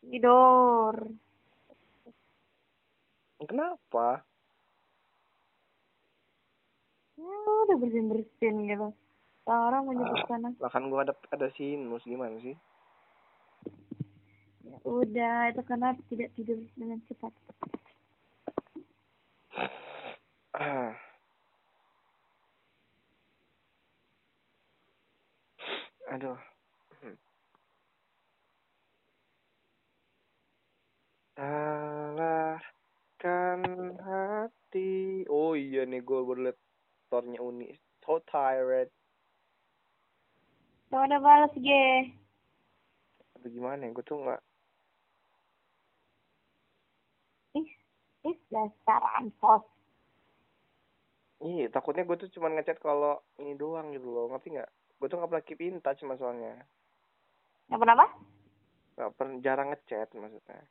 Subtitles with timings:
[0.00, 0.94] Tidur.
[3.40, 4.24] Kenapa?
[7.20, 7.36] Ya
[7.68, 8.88] udah bersin-bersin gitu.
[9.44, 10.52] Orang mau nyebut sana.
[10.60, 12.56] Lah kan gua ada ada sinus gimana sih?
[14.64, 17.32] Ya udah, itu karena tidak tidur dengan cepat.
[20.54, 20.94] Ah.
[26.10, 26.38] Aduh.
[27.00, 27.16] Hmm.
[31.40, 32.60] Salahkan
[33.96, 35.24] hati.
[35.32, 36.58] Oh iya nih gue baru liat
[37.08, 37.72] storenya Uni.
[38.04, 38.92] So tired.
[40.92, 42.12] Kau udah balas, Ge.
[43.40, 43.96] Aduh gimana ya?
[43.96, 44.36] Gue tuh nggak.
[47.56, 47.72] Ih,
[48.28, 49.64] ih, dasar ansos.
[51.40, 54.28] Iya, takutnya gue tuh cuma ngechat kalau ini doang gitu loh.
[54.28, 54.68] Ngerti nggak?
[55.00, 56.68] Gue tuh nggak pernah keep in touch masalahnya.
[57.72, 58.04] Yang kenapa?
[59.00, 60.68] Nggak pernah jarang ngechat maksudnya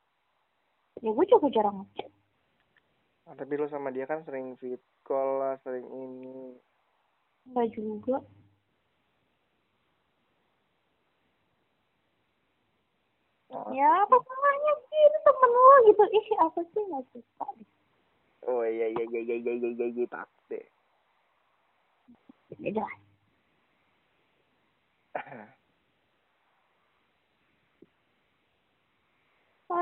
[1.00, 2.12] ya gue juga jarang ngechat.
[3.30, 6.58] Ah, tapi lo sama dia kan sering fit call lah sering ini.
[7.46, 8.18] Enggak juga.
[13.50, 13.74] Oh.
[13.74, 15.02] ya apa salahnya sih?
[15.10, 16.04] Ini temen lo gitu.
[16.06, 16.84] Ih aku sih?
[16.86, 17.48] Nggak suka
[18.50, 20.66] oh iya iya iya iya iya iya iya, iya pak deh.
[22.50, 22.86] Ya, Beda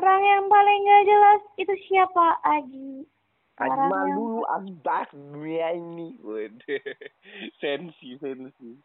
[0.07, 2.39] Orang yang paling gak jelas itu siapa?
[2.39, 3.03] Aji.
[3.59, 6.15] Yang- dulu agbak dunia ini.
[6.23, 6.79] Waduh.
[7.59, 8.79] sensi sensi.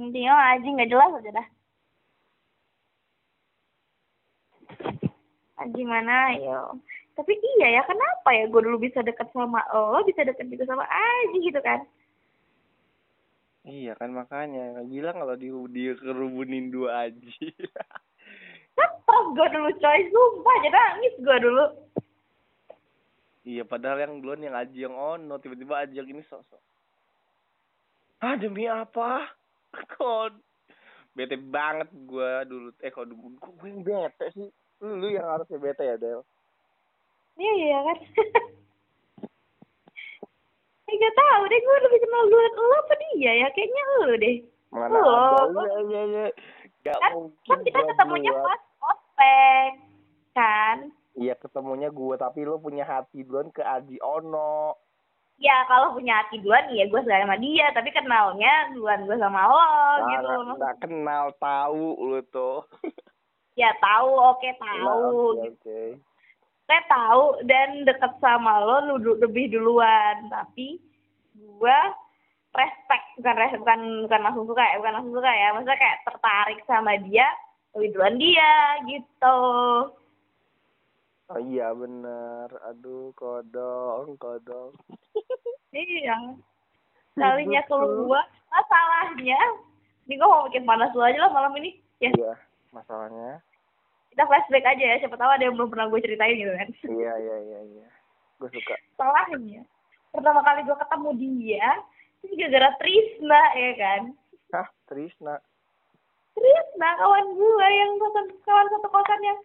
[0.00, 1.46] Intinya Aji gak jelas aja dah.
[5.60, 6.80] Aji mana ayo.
[7.20, 10.88] Tapi iya ya, kenapa ya gue dulu bisa deket sama lo, bisa deket juga sama
[10.88, 11.84] Aji gitu kan?
[13.68, 17.52] Iya kan makanya bilang kalau di dia kerubunin dua aji.
[19.06, 21.66] Pas gue dulu coy, sumpah aja nangis gue dulu.
[23.40, 26.60] iya padahal yang duluan yang aji yang ono tiba-tiba aji yang ini sosok.
[28.20, 29.26] Ah demi apa?
[29.96, 30.36] Kok
[31.10, 34.48] bete banget gua dulu eh kok dulu gue yang bete sih?
[34.80, 36.22] Lu, yang harusnya bete ya Del.
[37.36, 37.98] Iya iya kan.
[40.90, 44.36] Eh gak tau deh gue lebih kenal duluan lo apa dia ya kayaknya lo deh.
[44.70, 45.46] Mana Oh.
[45.46, 46.24] ada iya iya iya.
[46.82, 48.60] Gak Kan, mungkin kan kita ketemunya pas
[49.20, 49.70] ospek
[50.32, 50.76] kan.
[51.20, 54.72] Iya ketemunya gue tapi lu punya hati duluan ke Aji Ono.
[55.40, 59.64] Ya kalau punya hati duluan ya gue sama dia tapi kenalnya duluan gue sama lo
[60.08, 60.32] gitu.
[60.32, 62.64] Nah, nggak kenal tahu lu tuh.
[63.58, 65.36] Ya tahu oke Nah, tahu.
[65.36, 65.80] Oke oke.
[66.64, 70.80] Saya tahu dan deket sama lo lu du- lebih duluan tapi
[71.36, 71.78] gue
[72.56, 76.94] respect bukan bukan bukan langsung suka ya bukan langsung suka ya maksudnya kayak tertarik sama
[77.04, 77.26] dia
[77.72, 78.52] duluan dia
[78.84, 79.38] gitu
[81.30, 82.50] Oh iya bener.
[82.66, 84.74] Aduh kodong kodong.
[85.70, 86.18] iya
[87.12, 89.38] kalinya keluar masalahnya
[90.04, 92.34] ini gue mau bikin panas dulu aja lah malam ini ya Iya
[92.70, 93.38] masalahnya.
[94.10, 97.12] kita flashback aja ya siapa tahu ada yang belum pernah gue ceritain gitu kan Iya
[97.14, 97.86] iya iya iya.
[98.36, 98.74] Gue suka.
[98.96, 99.62] salahnya
[100.10, 101.68] pertama kali gue ketemu dia
[102.20, 104.00] itu gara-gara Trisna ya kan
[104.50, 105.38] Hah Trisna.
[106.34, 108.88] Trisna kawan gue yang satu kawan satu
[109.20, 109.38] yang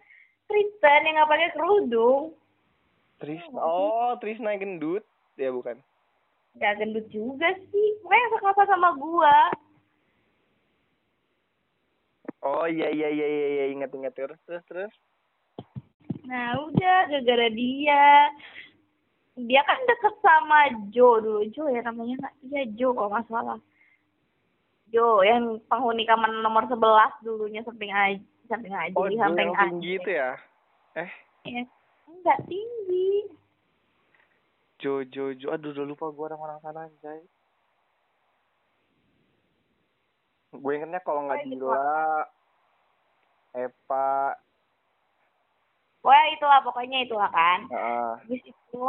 [0.46, 2.24] Tristan yang nggak pakai kerudung.
[3.18, 3.58] Trisna.
[3.58, 5.04] Oh Trisna yang gendut.
[5.36, 5.76] Ya bukan.
[6.56, 7.88] gak gendut juga sih.
[8.00, 9.36] Pokoknya yang sekosan sama gue
[12.46, 13.64] Oh iya iya iya iya iya.
[13.76, 14.94] Ingat ingat terus terus terus.
[16.24, 17.10] nah udah.
[17.12, 18.32] Gara-gara dia.
[19.36, 20.58] Dia kan deket sama
[20.94, 21.44] Jo dulu.
[21.52, 23.60] Jo ya namanya nggak iya Jo kalau nggak salah
[24.94, 26.78] Jo yang penghuni kamar nomor 11
[27.26, 29.98] dulunya samping aja samping aja Oh samping yang tinggi aja.
[29.98, 30.30] itu ya?
[30.94, 31.10] Eh
[31.46, 31.62] ya
[32.06, 33.26] enggak tinggi
[34.78, 35.56] Jo Jo Jo.
[35.56, 37.20] Aduh udah lupa gue orang-orang sana anjay.
[40.52, 41.42] Gue ingetnya kalau nggak.
[41.48, 42.24] Dila,
[43.56, 44.36] Epa,
[46.04, 48.10] Wah itulah pokoknya itulah kan Heeh.
[48.22, 48.84] habis itu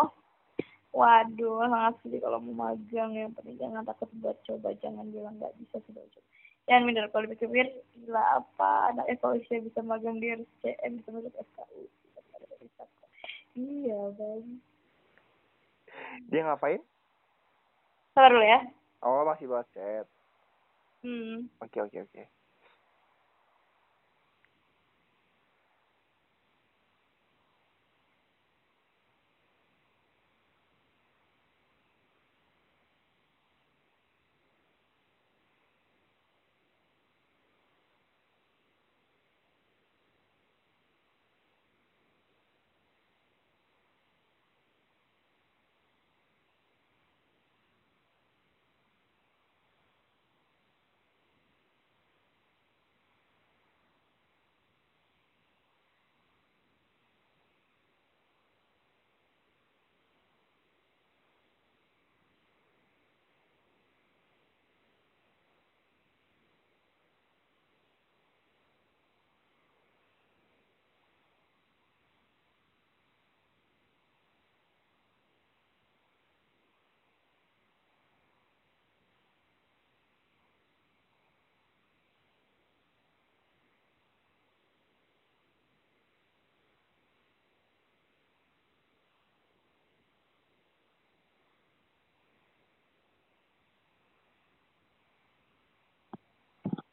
[0.91, 5.53] waduh sangat sedih kalau mau magang yang penting jangan takut buat coba jangan bilang nggak
[5.59, 6.27] bisa sudah coba
[6.65, 11.63] jangan minder kalau dipikir gila apa anak evaluasi bisa magang di RCM bisa masuk Wisata.
[13.55, 14.45] iya bang
[16.27, 16.81] Dia ngapain?
[18.11, 18.59] sabar dulu ya
[18.99, 20.09] Oh masih basket.
[21.05, 22.23] hmm Oke oke oke.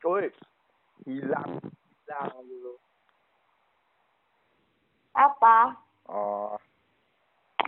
[0.05, 0.29] Woi,
[1.09, 1.56] hilang,
[2.05, 2.77] hilang dulu.
[5.17, 5.81] Apa?
[6.12, 6.61] Oh,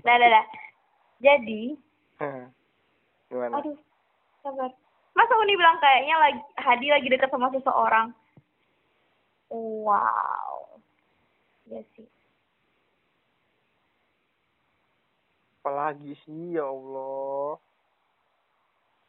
[0.04, 0.46] Dah, dah, dah.
[1.24, 1.80] Jadi,
[3.32, 3.56] gimana?
[3.56, 3.72] aduh,
[4.44, 4.68] sabar.
[5.16, 8.12] Masa Uni bilang kayaknya lagi Hadi lagi deket sama seseorang?
[9.48, 10.76] Wow.
[11.72, 12.04] Ya sih.
[15.64, 17.56] Apalagi sih, ya Allah.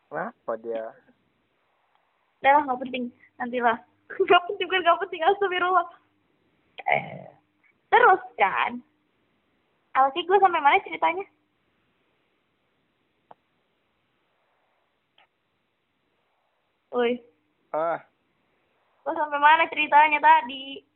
[0.07, 0.95] Kenapa dia?
[2.47, 3.05] Udah lah, nggak penting.
[3.35, 3.75] Nantilah.
[4.23, 5.19] Nggak penting, kan nggak penting.
[5.19, 5.87] Astagfirullah.
[6.87, 7.27] Eh,
[7.91, 8.79] Terus kan,
[9.91, 11.27] apa sih gue sampai mana ceritanya?
[16.87, 17.19] Woi,
[17.75, 17.99] Ah,
[19.03, 20.87] gue sampai mana ceritanya tadi?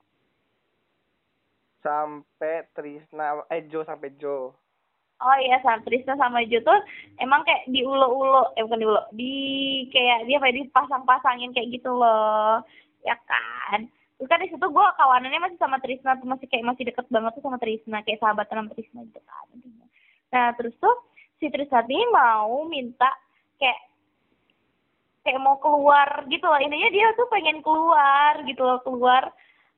[1.82, 4.56] sampai Trisna, eh Jo sampai Jo.
[5.22, 6.80] Oh iya, sama Trisna sama Jo tuh
[7.22, 9.34] emang kayak diulo-ulo, eh bukan diulo, di
[9.94, 12.66] kayak dia kayak dipasang-pasangin kayak gitu loh,
[13.06, 13.86] ya kan?
[14.18, 17.38] Terus kan di situ gue kawanannya masih sama Trisna tuh masih kayak masih deket banget
[17.38, 19.46] tuh sama Trisna, kayak sahabatan sama Trisna gitu kan.
[20.34, 20.96] Nah terus tuh
[21.38, 23.10] si Trisna ini mau minta
[23.62, 23.78] kayak
[25.22, 29.30] kayak mau keluar gitu loh intinya dia tuh pengen keluar gitu loh keluar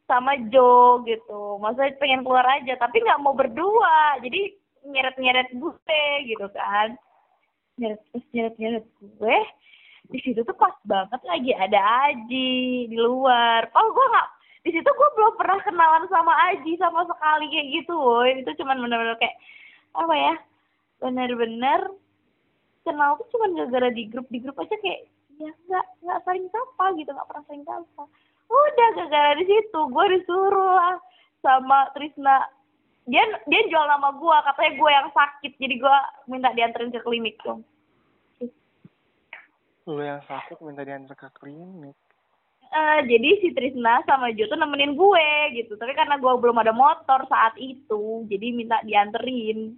[0.07, 4.55] sama Joe gitu maksudnya pengen keluar aja tapi nggak mau berdua jadi
[4.87, 6.95] nyeret nyeret gue gitu kan.
[7.79, 9.37] Nyeret terus nyeret nyeret gue
[10.11, 11.79] di situ tuh pas banget lagi ada
[12.11, 13.71] Aji di luar.
[13.71, 14.29] Oh gue nggak
[14.63, 18.43] di situ gue belum pernah kenalan sama Aji sama sekali kayak gitu woy.
[18.43, 19.37] Itu cuman bener-bener kayak
[19.93, 20.35] apa ya
[20.99, 21.81] bener-bener
[22.83, 25.07] kenal tuh cuman gara-gara di grup di grup aja kayak
[25.39, 28.03] ya nggak nggak saling sapa gitu nggak pernah saling sapa.
[28.51, 30.97] Udah gara-gara di situ gue disuruh lah
[31.39, 32.43] sama Trisna
[33.07, 35.97] dia dia jual nama gue katanya gue yang sakit jadi gue
[36.31, 37.63] minta dianterin ke klinik dong
[39.83, 41.91] Lu yang sakit minta diantar ke klinik.
[42.71, 45.27] Eh, jadi si Trisna sama Jo tuh nemenin gue
[45.59, 49.75] gitu tapi karena gue belum ada motor saat itu jadi minta dianterin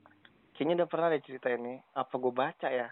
[0.56, 1.76] Kayaknya udah pernah deh cerita ini.
[2.00, 2.88] Apa gue baca ya?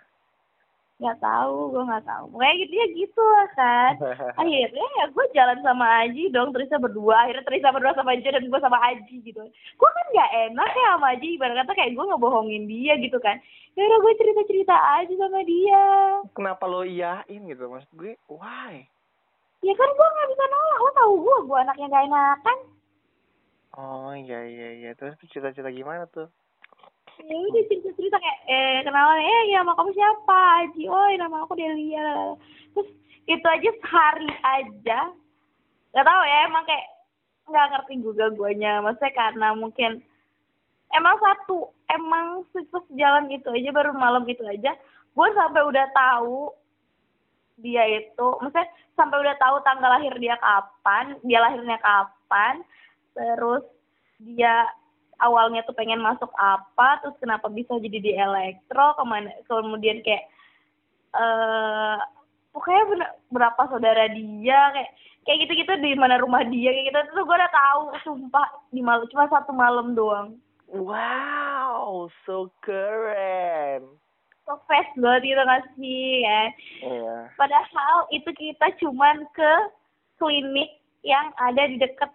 [1.01, 2.25] Nggak tahu gue nggak tahu.
[2.37, 3.93] Kayak gitu ya gitu lah kan.
[4.41, 7.25] Akhirnya ya gue jalan sama Aji dong Trisa berdua.
[7.25, 9.43] Akhirnya Trisa berdua sama Jo dan gue sama Aji gitu.
[9.51, 11.27] Gue kan nggak enak ya sama Aji.
[11.35, 13.41] Ibarat kata kayak gue ngebohongin dia gitu kan.
[13.73, 15.83] Ya udah gue cerita cerita aja sama dia.
[16.37, 17.65] Kenapa lo iyain gitu?
[17.65, 18.85] Maksud gue, why?
[19.63, 20.79] ya kan gue nggak bisa nolak.
[20.79, 22.57] Lo tahu gue gue anaknya gak enakan.
[23.73, 24.91] Oh iya iya iya.
[24.93, 26.29] Terus cerita-cerita gimana tuh?
[27.21, 30.41] Ya udah cerita cerita kayak eh kenalan eh ya nama kamu siapa?
[30.65, 32.33] Aji oh nama aku Delia.
[32.73, 32.89] Terus
[33.29, 34.99] itu aja sehari aja.
[35.93, 36.87] Nggak tahu ya emang kayak
[37.49, 38.81] nggak ngerti juga guanya.
[38.81, 39.91] Maksudnya karena mungkin
[40.93, 44.73] emang satu emang pas jalan itu aja baru malam itu aja
[45.13, 46.49] gue sampai udah tahu
[47.61, 48.27] dia itu.
[48.41, 48.67] Maksudnya
[48.97, 52.61] sampai udah tahu tanggal lahir dia kapan dia lahirnya kapan
[53.13, 53.65] terus
[54.21, 54.69] dia
[55.23, 60.27] awalnya tuh pengen masuk apa terus kenapa bisa jadi di elektro ke mana kemudian kayak
[61.13, 61.97] eh
[62.51, 64.91] pokoknya bener, berapa saudara dia kayak
[65.23, 68.81] kayak gitu gitu di mana rumah dia kayak gitu tuh gue udah tahu sumpah di
[68.81, 70.35] malam cuma satu malam doang
[70.73, 73.85] Wow, so keren.
[74.43, 76.49] so fast banget gitu nggak sih kan
[76.83, 77.15] Iya.
[77.37, 79.51] padahal itu kita cuman ke
[80.17, 82.09] klinik yang ada di dekat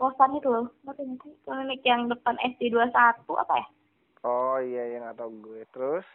[0.00, 0.72] kosan itu loh.
[0.88, 1.36] Ngerti nggak sih?
[1.44, 2.88] Klinik yang depan SD 21
[3.36, 3.66] apa ya?
[4.24, 5.60] Oh iya yang nggak tahu gue.
[5.76, 6.08] Terus?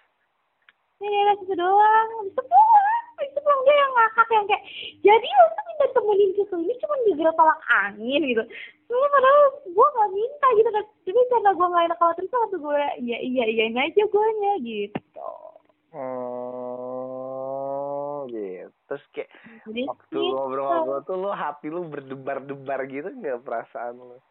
[0.95, 2.09] ini daerah situ doang.
[2.25, 3.03] Bisa pulang.
[3.21, 3.61] Bisa pulang.
[3.61, 4.63] Dia yang ngakak yang kayak
[5.05, 8.43] jadi lo tuh minta temenin ke klinik cuma gara tolak angin gitu.
[8.85, 9.39] Sebenarnya padahal
[9.69, 10.85] gue nggak minta gitu kan.
[11.05, 14.53] Tapi karena gue nggak enak kalau terus waktu gue iya iya iyain aja gue nya
[14.65, 15.31] gitu.
[15.95, 17.07] Hmm,
[18.27, 18.74] gitu.
[18.85, 19.29] Terus kayak
[19.65, 24.21] jadi waktu ngobrol-ngobrol tuh lo hati lu berdebar-debar gitu nggak perasaan lo?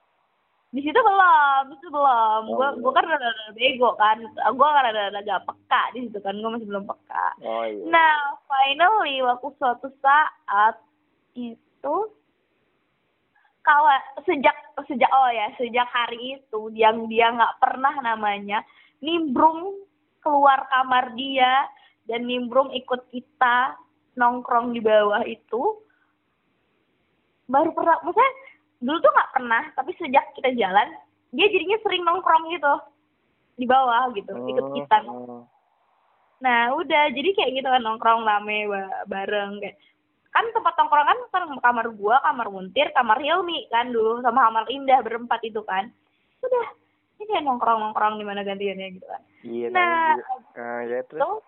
[0.75, 2.43] di situ belum di situ belum.
[2.51, 4.19] Gue Oh, gue kan rada rada bego kan.
[4.27, 6.35] Gue kan rada rada gak peka di situ kan.
[6.35, 7.27] Gue masih belum peka.
[7.47, 7.87] Oh iya.
[7.87, 10.83] Nah, finally waktu suatu saat
[11.39, 11.97] itu
[13.63, 14.57] kawan sejak
[14.91, 18.61] sejak oh ya sejak hari itu yang dia nggak pernah namanya
[19.01, 19.89] nimbrung
[20.21, 21.65] keluar kamar dia
[22.05, 23.73] dan nimbrung ikut kita
[24.15, 25.63] nongkrong di bawah itu
[27.45, 28.33] baru pernah maksudnya
[28.81, 30.89] dulu tuh nggak pernah tapi sejak kita jalan
[31.35, 32.75] dia jadinya sering nongkrong gitu
[33.55, 34.99] di bawah gitu ikut kita.
[36.43, 39.79] Nah, udah jadi kayak gitu kan nongkrong rame ba- bareng kayak
[40.35, 44.67] kan tempat nongkrong kan kan kamar gua, kamar Muntir, kamar Hilmi kan dulu sama kamar
[44.69, 45.89] Indah berempat itu kan.
[46.43, 46.67] Udah,
[47.17, 49.23] ini kayak nongkrong-nongkrong di mana gantiannya gitu kan.
[49.47, 49.67] Iya.
[49.71, 50.35] Nah, namanya juga.
[50.59, 51.21] Ah, ya terus.
[51.23, 51.39] Tuh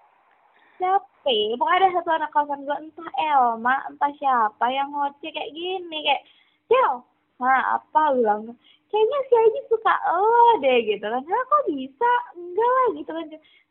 [0.78, 1.56] siapa ya?
[1.58, 6.22] pokoknya ada satu anak kosan gue entah Elma entah siapa yang ngoceh kayak gini kayak
[6.70, 7.02] Cel
[7.36, 8.56] nah apa bilang
[8.90, 11.22] kayaknya si Aji suka lo deh gitu kan.
[11.26, 12.12] Nah kok bisa?
[12.38, 13.26] Enggak lah gitu kan.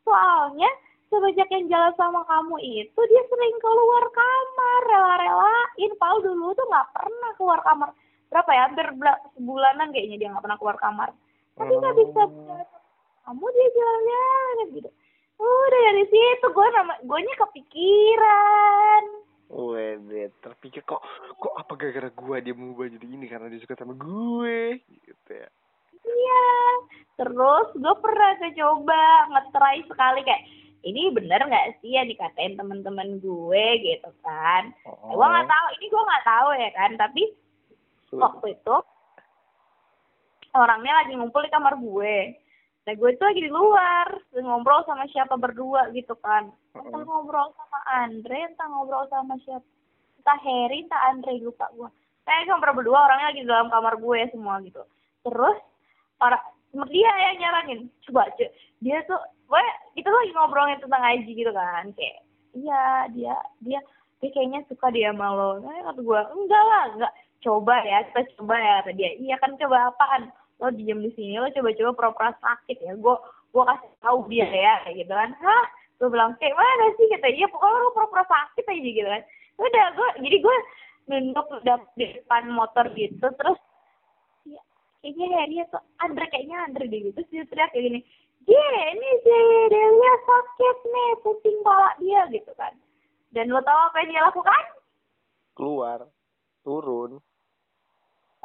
[0.06, 0.70] Soalnya
[1.10, 5.92] semenjak yang jalan sama kamu itu dia sering keluar kamar rela-relain.
[5.98, 7.90] Paul dulu tuh nggak pernah keluar kamar.
[8.30, 8.62] Berapa ya?
[8.70, 8.86] Hampir
[9.34, 11.08] sebulanan kayaknya dia nggak pernah keluar kamar.
[11.56, 12.62] Tapi nggak bisa Oh.
[13.26, 14.90] kamu dia jalan-jalan gitu
[15.36, 19.02] udah dari situ gue nama gue nya kepikiran.
[19.46, 21.06] Wede, terpikir kok
[21.38, 25.48] kok apa gara-gara gue dia berubah jadi ini karena dia suka sama gue gitu ya.
[26.06, 26.50] iya
[27.18, 30.42] terus gue pernah coba ngetry sekali kayak
[30.86, 33.66] ini bener nggak sih yang dikatain teman-teman gue?
[33.82, 34.74] Gitu kan.
[34.86, 35.14] Oh.
[35.14, 37.22] gue nggak tahu ini gue nggak tahu ya kan tapi
[38.14, 38.76] waktu itu
[40.56, 42.16] orangnya lagi ngumpul di kamar gue
[42.86, 46.54] nah gue itu lagi di luar ngobrol sama siapa berdua gitu kan.
[46.70, 49.66] Entah ngobrol sama Andre entah ngobrol sama siapa.
[50.22, 51.90] Entah Harry entah Andre lupa gue
[52.26, 54.82] kayak ngobrol berdua orangnya lagi di dalam kamar gue semua gitu.
[55.26, 55.58] Terus
[56.18, 56.38] para
[56.90, 57.80] dia yang nyaranin.
[58.06, 58.50] Coba cuy
[58.82, 59.64] dia tuh gue
[59.98, 61.90] kita tuh lagi ngobrolin tentang IG gitu kan.
[61.94, 62.18] Kayak
[62.54, 63.80] iya dia dia
[64.22, 65.58] dia kayaknya suka dia sama lo.
[65.62, 67.12] Nah, kata gue enggak lah enggak.
[67.42, 69.10] Coba ya kita coba ya kata dia.
[69.18, 70.22] Iya kan coba apaan
[70.56, 73.14] lo diem di sini lo coba-coba pura-pura sakit ya gue
[73.52, 75.64] gue kasih tahu dia ya kayak gitu kan hah
[75.96, 79.22] gue bilang kayak mana sih kata iya pokoknya lo pura-pura sakit aja gitu kan
[79.56, 80.56] udah gue jadi gue
[81.06, 81.46] nunduk
[81.96, 83.58] di depan motor gitu terus
[84.48, 84.60] ya,
[85.00, 88.00] kayaknya ya dia tuh Andre kayaknya Andre deh gitu terus dia teriak kayak gini
[88.46, 89.36] Ye, ini si
[89.74, 92.70] Delia sakit nih, pusing kepala dia gitu kan.
[93.34, 94.64] Dan lo tau apa yang dia lakukan?
[95.58, 96.06] Keluar,
[96.62, 97.18] turun.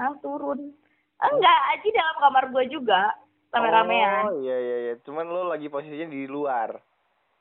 [0.01, 0.73] Nah, turun.
[1.21, 3.13] Enggak, Aji dalam kamar gue juga,
[3.53, 4.23] rame-ramean.
[4.25, 4.93] Oh iya iya iya.
[5.05, 6.81] Cuman lo lagi posisinya di luar.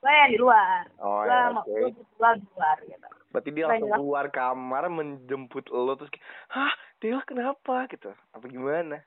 [0.00, 0.84] Gue yang di luar.
[1.00, 1.68] Oh ya, oke.
[1.68, 3.08] gue kebetulan di luar gitu.
[3.30, 8.12] Berarti dia langsung keluar kamar menjemput lo terus kayak, hah Dewa kenapa gitu?
[8.36, 9.00] Apa gimana?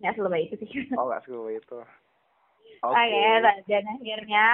[0.00, 0.68] Ya selebay itu sih.
[0.98, 1.78] Oh nggak suka itu.
[2.84, 2.96] Oke.
[2.96, 3.24] Oke,
[3.68, 4.46] dan akhirnya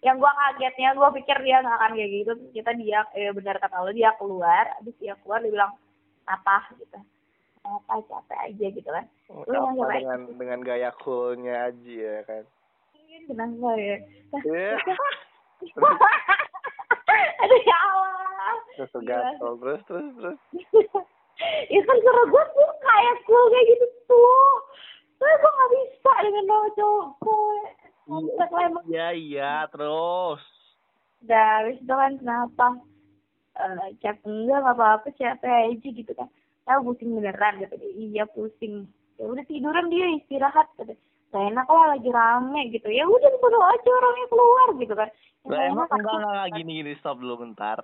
[0.00, 3.58] yang gua kagetnya gua pikir dia nggak akan kayak gitu Terus kita dia eh benar
[3.58, 5.74] kata lo dia keluar habis dia keluar dia bilang
[6.28, 6.98] apa gitu
[7.68, 9.04] apa capek aja gitu kan.
[9.28, 12.44] Lu yang dengan dengan gaya coolnya aja ya kan?
[12.94, 13.96] mungkin kenapa ya.
[14.30, 14.72] Nah, Iya.
[17.42, 18.54] aduh ya Allah.
[18.76, 20.38] Terus gatel terus terus terus.
[21.74, 24.52] ya kan karena gue suka ya cool kayak gitu tuh.
[25.18, 27.08] Tapi gue gak bisa dengan nama cowok.
[28.88, 30.40] Iya iya terus.
[31.18, 32.66] udah habis itu kan kenapa?
[33.58, 36.30] Eh capek enggak nggak apa-apa capek aja gitu kan
[36.68, 38.84] saya pusing beneran gitu iya pusing.
[39.16, 40.92] Ya udah tiduran dia istirahat gitu
[41.28, 42.88] gak enak lah lagi rame gitu.
[42.88, 45.08] Ya udah suruh aja orangnya keluar gitu kan.
[45.44, 47.78] Ya, Lah emang enggak enggak enggak, gini gini stop dulu bentar.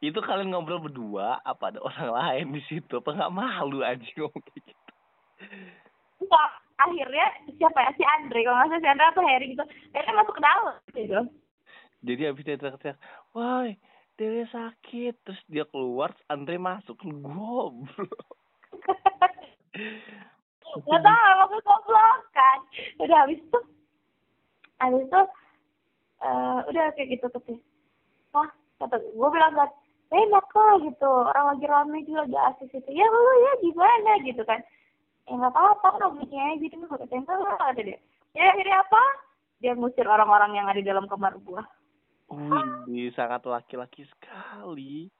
[0.00, 2.98] Itu kalian ngobrol berdua apa ada orang lain di situ?
[2.98, 4.92] Apa nggak malu aja ngomong kayak gitu?
[6.20, 7.90] enggak akhirnya siapa ya?
[7.94, 9.64] Si Andre kalau nggak salah si Andre atau Harry gitu.
[9.94, 11.20] Akhirnya masuk ke dalam gitu.
[12.00, 12.98] Jadi habis dia teriak-teriak,
[13.36, 13.76] "Woi,
[14.20, 17.00] Delia sakit." Terus dia keluar, Andre masuk.
[17.00, 17.88] Goblok.
[20.70, 22.58] nggak tahu waktu goblok kan?
[23.02, 23.58] Udah habis itu
[24.80, 25.22] habis itu
[26.20, 27.58] eh udah kayak gitu tuh
[28.36, 29.70] wah kata gue bilang kan
[30.10, 31.10] enak kok gitu.
[31.10, 34.60] Orang lagi rame juga lagi asik gitu ya lu ya gimana gitu kan.
[35.26, 37.98] Ya nggak apa-apa logiknya gitu gue katain lah kata dia.
[38.36, 39.02] Ya akhirnya apa?
[39.60, 41.60] Dia ngusir orang-orang yang ada di dalam kamar gua
[42.30, 45.10] Wih, sangat laki-laki sekali.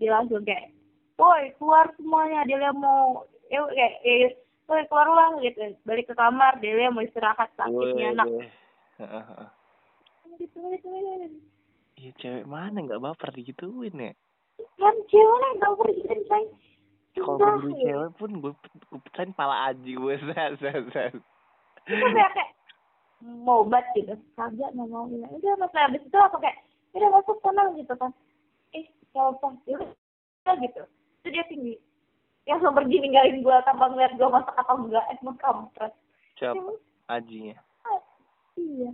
[0.00, 0.74] dia langsung kayak
[1.14, 2.42] woi keluar semuanya.
[2.48, 4.34] Dia mau eh kayak eh,
[4.66, 5.78] woi keluar lah gitu.
[5.86, 8.50] Balik ke kamar dia mau istirahat sakitnya anak
[10.40, 10.88] gitu gitu gitu
[12.02, 14.12] Iya cewek mana nggak baper digituin ya?
[14.80, 16.44] kan cewek nggak pergi kan say.
[17.12, 18.52] Kalau gue cewek pun gue
[18.90, 21.14] gue pecahin pala aji gue zat zat zat.
[21.86, 22.32] Itu kayak
[23.22, 24.12] mau obat gitu.
[24.34, 25.06] Kagak nggak mau.
[25.06, 25.72] Bilang udah mas.
[25.72, 26.58] Habis itu apa kayak
[26.92, 28.10] udah masuk sana gitu kan.
[28.72, 30.82] Eh apa ya udah gitu.
[31.22, 31.74] Itu dia tinggi.
[32.42, 35.94] Yang langsung pergi ninggalin gua tanpa ngeliat gua masak atau enggak emang kampret
[36.34, 36.58] Siapa?
[36.58, 36.74] Ya,
[37.06, 37.56] Ajinya.
[38.58, 38.90] iya.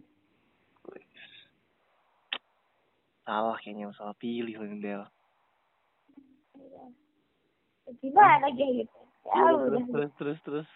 [3.25, 5.03] Salah kayaknya salah pilih loh ini Del.
[6.57, 6.85] iya.
[8.01, 8.85] gimana gitu ya
[9.29, 9.69] Iya, udah.
[9.69, 10.69] terus terus terus terus.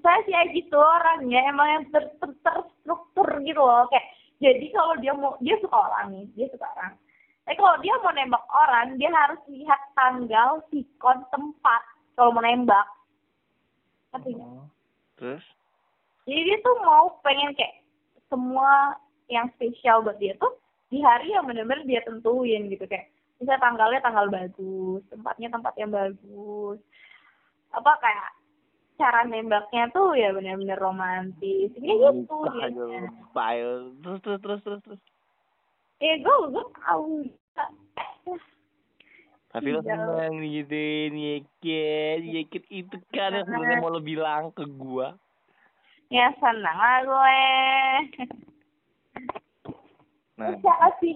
[0.00, 4.06] Saya sih kayak gitu orangnya emang yang ter, ter, terstruktur gitu loh kayak
[4.42, 6.92] jadi kalau dia mau dia suka orang nih dia suka orang
[7.44, 11.82] tapi kalau dia mau nembak orang dia harus lihat tanggal sikon tempat
[12.16, 12.86] kalau mau nembak
[14.14, 14.38] nggak?
[14.38, 14.70] Oh.
[15.18, 15.44] Terus?
[16.24, 17.82] jadi dia tuh mau pengen kayak
[18.30, 18.96] semua
[19.28, 20.54] yang spesial buat dia tuh
[20.88, 23.10] di hari yang benar-benar dia tentuin gitu kayak
[23.42, 26.78] misalnya tanggalnya tanggal bagus tempatnya tempat yang bagus
[27.74, 28.28] apa kayak
[28.94, 31.70] cara nembaknya tuh ya benar-benar romantis.
[31.74, 32.66] Kayak gitu Buka dia.
[32.68, 32.84] aja,
[33.30, 33.70] Bail.
[33.98, 35.00] Terus terus terus terus terus.
[35.98, 37.08] ya gue gue tahu.
[39.48, 39.94] Tapi lo Iya.
[39.94, 45.14] seneng gitu, nyeket, nyeket itu kan yang sebenarnya mau lo bilang ke gua.
[46.08, 47.40] ya senang lah gue.
[50.34, 51.14] Nah, siapa sih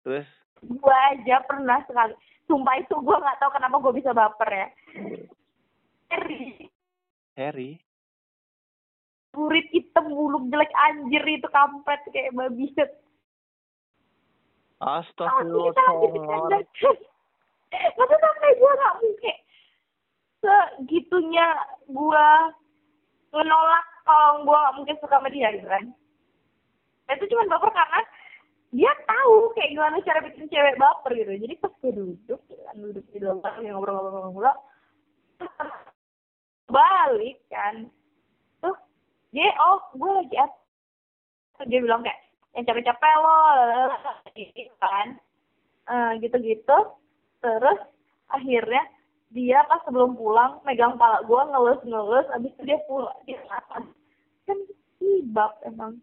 [0.00, 0.24] terus?
[0.60, 2.16] Gue aja pernah sekali.
[2.44, 4.68] Sumpah itu gue nggak tahu kenapa gue bisa baper ya
[6.10, 6.68] Harry.
[7.38, 7.80] Harry,
[9.32, 13.00] kurit hitam buluk jelek anjir itu kampret kayak babi set
[14.82, 15.72] astagfirullah,
[17.96, 19.36] masa sampai gue nggak mungkin
[20.42, 21.46] segitunya
[21.88, 22.26] gue
[23.30, 25.84] menolak kalau gue nggak mungkin suka sama dia gitu kan.
[27.06, 28.00] Nah, itu cuma baper karena
[28.70, 31.32] dia tahu kayak gimana cara bikin cewek baper gitu.
[31.40, 34.56] Jadi pas gue duduk gitu kan duduk di luar ngobrol-ngobrol
[36.70, 37.90] balik kan.
[38.64, 38.76] Tuh
[39.34, 42.20] dia oh gue lagi apa dia bilang kayak
[42.56, 43.38] yang capek-capek lo
[44.38, 45.18] gitu kan.
[45.90, 46.78] Eh, gitu-gitu.
[47.42, 47.80] Terus
[48.30, 48.82] akhirnya
[49.30, 53.86] dia pas sebelum pulang megang pala gue ngelus-ngelus abis itu dia pulang dia kan
[54.98, 55.98] ibab emang.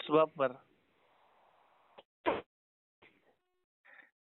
[0.00, 0.52] Terus baper.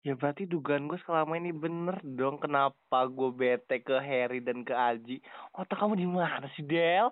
[0.06, 4.70] Ya berarti dugaan gue selama ini bener dong kenapa gue bete ke Harry dan ke
[4.70, 5.18] Aji.
[5.50, 7.10] Otak kamu di mana sih, Del?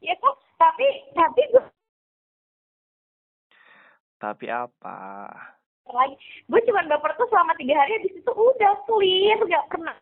[0.00, 1.64] Ya kan tapi tapi gue
[4.16, 5.28] Tapi apa?
[5.86, 6.16] lagi
[6.50, 9.94] gue cuma baper tuh selama tiga hari habis itu udah clear gak pernah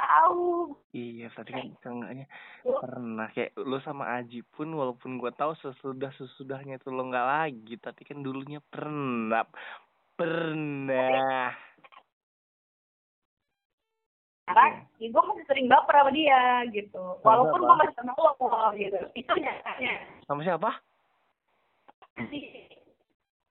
[0.00, 2.26] tahu Iya, tadi kan seenggaknya
[2.64, 7.78] pernah kayak lo sama Aji pun walaupun gua tahu sesudah sesudahnya itu lo nggak lagi,
[7.78, 9.46] tapi kan dulunya pernah
[10.20, 11.56] pernah.
[14.44, 17.80] sekarang ya gue masih sering baper sama dia gitu walaupun gue apa?
[17.86, 18.34] masih sama lo
[18.76, 19.94] gitu itu nyatanya
[20.26, 20.70] Sama siapa?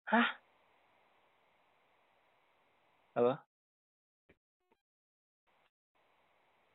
[0.08, 0.28] Hah?
[3.14, 3.34] Halo?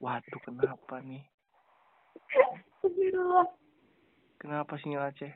[0.03, 1.23] Waduh, kenapa nih?
[4.43, 5.31] Kenapa sinyal Aceh?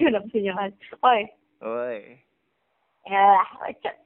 [0.00, 0.72] Kenapa sih nyala?
[1.04, 1.28] Oi,
[1.60, 2.29] Oi.
[3.06, 3.96] Ya lah, lecet.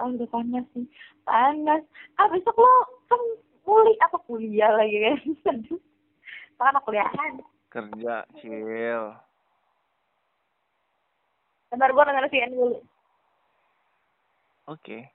[0.00, 0.88] Oh, udah panas nih.
[1.22, 1.82] Panas.
[2.16, 2.72] Ah, besok lo
[3.06, 3.20] kan
[3.62, 5.16] kuliah apa kuliah lagi kan?
[5.52, 5.80] Aduh.
[6.62, 7.42] Anak kuliahan.
[7.68, 9.16] Kerja, chill.
[11.72, 12.78] Bentar gue denger CNN dulu.
[14.68, 15.08] Oke.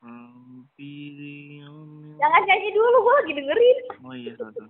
[0.00, 0.29] Hmm, pilih-
[2.20, 3.78] Jangan nyanyi dulu, gue lagi dengerin.
[4.00, 4.60] Oh iya, sorry,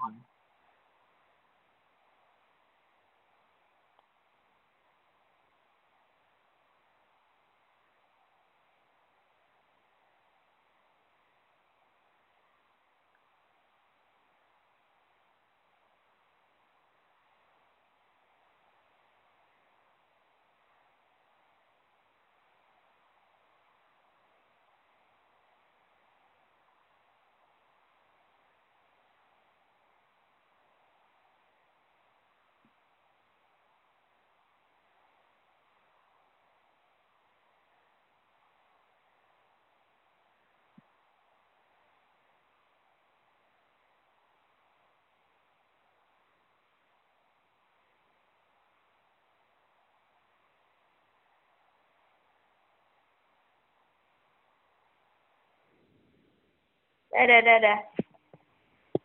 [57.13, 57.79] Dadah, dadah.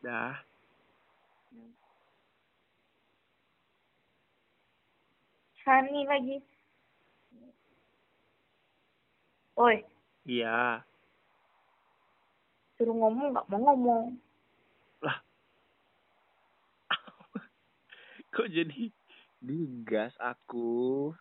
[0.02, 0.34] Dah.
[5.66, 6.38] Hani lagi.
[9.56, 9.78] Oi,
[10.28, 10.84] Iya.
[12.76, 14.06] suruh ngomong nggak mau ngomong.
[15.00, 15.18] Lah.
[18.36, 18.92] Kok jadi
[19.40, 21.16] digas aku?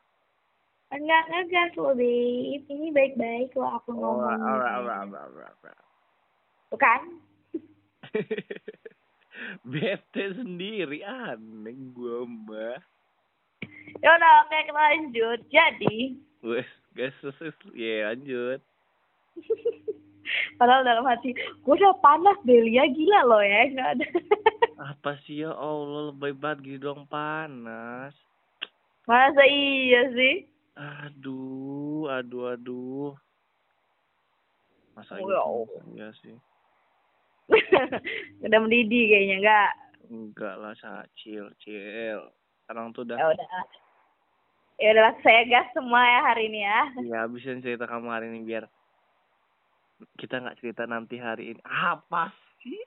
[0.91, 2.59] Enggak ngegas lo, babe.
[2.67, 4.35] Ini baik-baik lo aku Oh, ngomong.
[4.35, 5.84] alright, alright, alright, alright, alright.
[6.71, 7.01] Bukan?
[9.71, 12.79] Bete sendiri aneh gua mah.
[14.03, 15.41] Ya udah, oke kita lanjut.
[15.49, 15.97] Jadi,
[16.45, 17.17] Wes, guys,
[17.73, 18.61] ya lanjut.
[20.59, 24.07] padahal dalam hati, gue udah panas Delia gila lo ya, nggak ada.
[24.93, 28.13] Apa sih ya Allah lebay banget gitu dong panas.
[29.05, 30.49] Masa iya sih?
[30.75, 33.13] Aduh, aduh, aduh.
[34.95, 35.81] masa Oh, ya Allah.
[35.95, 36.35] iya sih
[38.45, 39.71] udah mendidih kayaknya enggak.
[40.09, 42.21] Enggak lah sa chill chill.
[42.65, 43.49] Sekarang tuh udah ya udah.
[44.81, 46.81] Ya udah saya gas semua ya hari ini ya.
[47.05, 48.65] Ya habisin cerita kamu hari ini biar
[50.19, 51.61] kita nggak cerita nanti hari ini.
[51.63, 52.33] Apa
[52.65, 52.81] sih?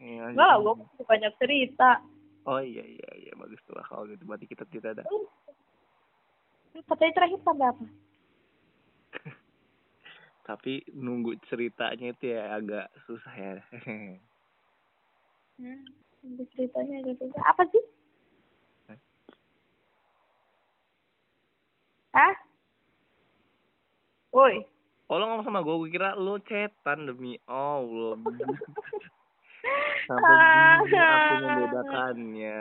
[0.00, 2.00] Ya, enggak lah gue banyak cerita.
[2.48, 4.24] Oh iya iya iya bagus tuh lah kalau gitu.
[4.24, 5.04] Berarti kita tidak ada.
[6.88, 7.84] Katanya terakhir sampai apa
[10.50, 13.54] tapi nunggu ceritanya itu ya agak susah ya.
[15.60, 15.84] Hmm,
[16.24, 17.84] nanti ceritanya gitu apa sih?
[22.16, 22.32] Hah?
[24.32, 24.64] Woi,
[25.12, 28.16] oh lo ngomong sama gue gue kira lo cetan demi allah.
[30.08, 30.32] Sampai
[30.88, 32.60] gini aku membedakannya.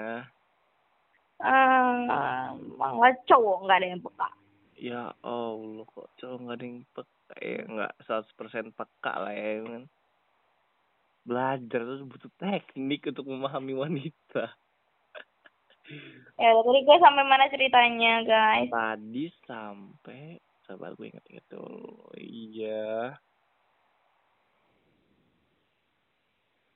[1.40, 4.30] Ah, nggak cowok nggak ada yang peka.
[4.76, 9.84] ya allah kok cowok nggak ada yang peka ya nggak 100% peka lah ya kan.
[11.28, 14.50] Belajar terus butuh teknik untuk memahami wanita.
[16.38, 18.70] Ya tadi gue sampai mana ceritanya guys?
[18.70, 20.38] tadi sampai
[20.70, 22.14] sabar gue inget-inget dulu.
[22.18, 23.18] Iya.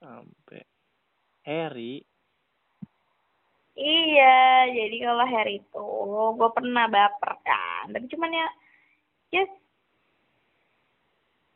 [0.01, 0.65] Sampai
[1.45, 2.01] Harry.
[3.73, 5.87] Iya, jadi kalau hari itu
[6.37, 8.47] gue pernah baper kan, tapi cuman ya,
[9.33, 9.55] just,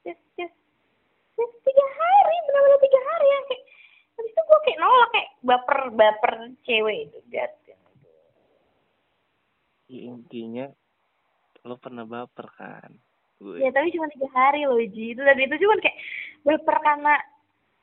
[0.02, 0.58] just, just,
[1.38, 3.64] just tiga hari, benar-benar tiga hari ya kayak,
[4.18, 5.30] habis itu gue kayak nolak kayak
[5.94, 6.34] baper, baper
[6.68, 7.52] cewek itu, lihat.
[9.88, 10.66] ya, intinya
[11.64, 12.92] lo pernah baper kan?
[13.38, 13.62] Gue.
[13.62, 15.98] Ya tapi cuma tiga hari loh Ji, itu dan itu cuman kayak
[16.42, 17.14] baper karena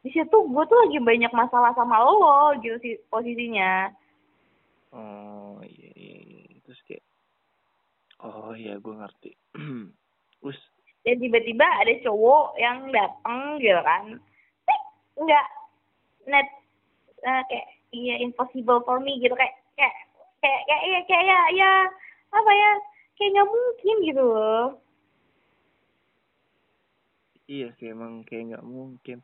[0.03, 3.89] di situ gue tuh lagi banyak masalah sama lo gitu sih posisinya.
[4.95, 6.59] oh iya, iya, iya.
[6.63, 7.05] terus kayak
[8.21, 9.31] oh iya gue ngerti.
[10.49, 10.59] Us.
[11.05, 14.05] Dan tiba-tiba ada cowok yang datang gitu kan.
[14.65, 14.83] Tik,
[15.21, 15.47] nggak.
[16.25, 16.49] Net
[17.25, 19.33] eh, kayak iya impossible for me gitu.
[19.39, 19.95] Kayak kayak
[20.43, 21.71] kayak kayak ya kayak ya ya
[22.35, 22.71] apa ya
[23.15, 24.67] kayak nggak mungkin gitu loh.
[27.45, 29.19] Iya sih emang kayak nggak mungkin.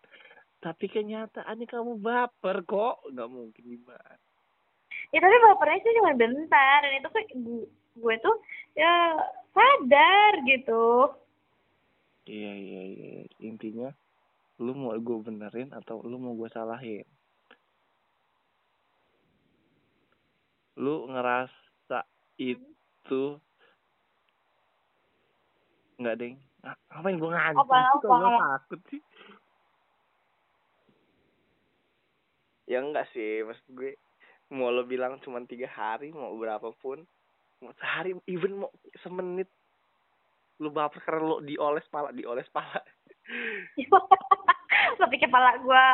[0.61, 3.03] Tapi kenyataannya kamu baper kok.
[3.11, 4.15] Nggak mungkin gimana.
[5.11, 6.79] Ya tapi bapernya sih cuma bentar.
[6.87, 7.65] Dan itu kayak gue,
[7.99, 8.37] gue tuh
[8.79, 9.19] ya
[9.51, 11.11] sadar gitu.
[12.29, 13.09] Iya iya iya.
[13.43, 13.91] Intinya
[14.61, 17.09] lu mau gue benerin atau lu mau gue salahin
[20.81, 22.09] lu ngerasa
[22.41, 23.37] itu
[26.01, 28.05] nggak deng Ah, ngapain gue ngancam Apa, apa?
[28.05, 29.01] gue takut sih?
[32.69, 33.97] Ya enggak sih maksud gue
[34.53, 37.09] mau lo bilang cuma tiga hari mau berapapun
[37.65, 38.69] mau sehari even mau
[39.01, 39.49] semenit
[40.61, 42.85] lu baper karena lo dioles pala dioles pala.
[45.01, 45.85] Tapi kepala gue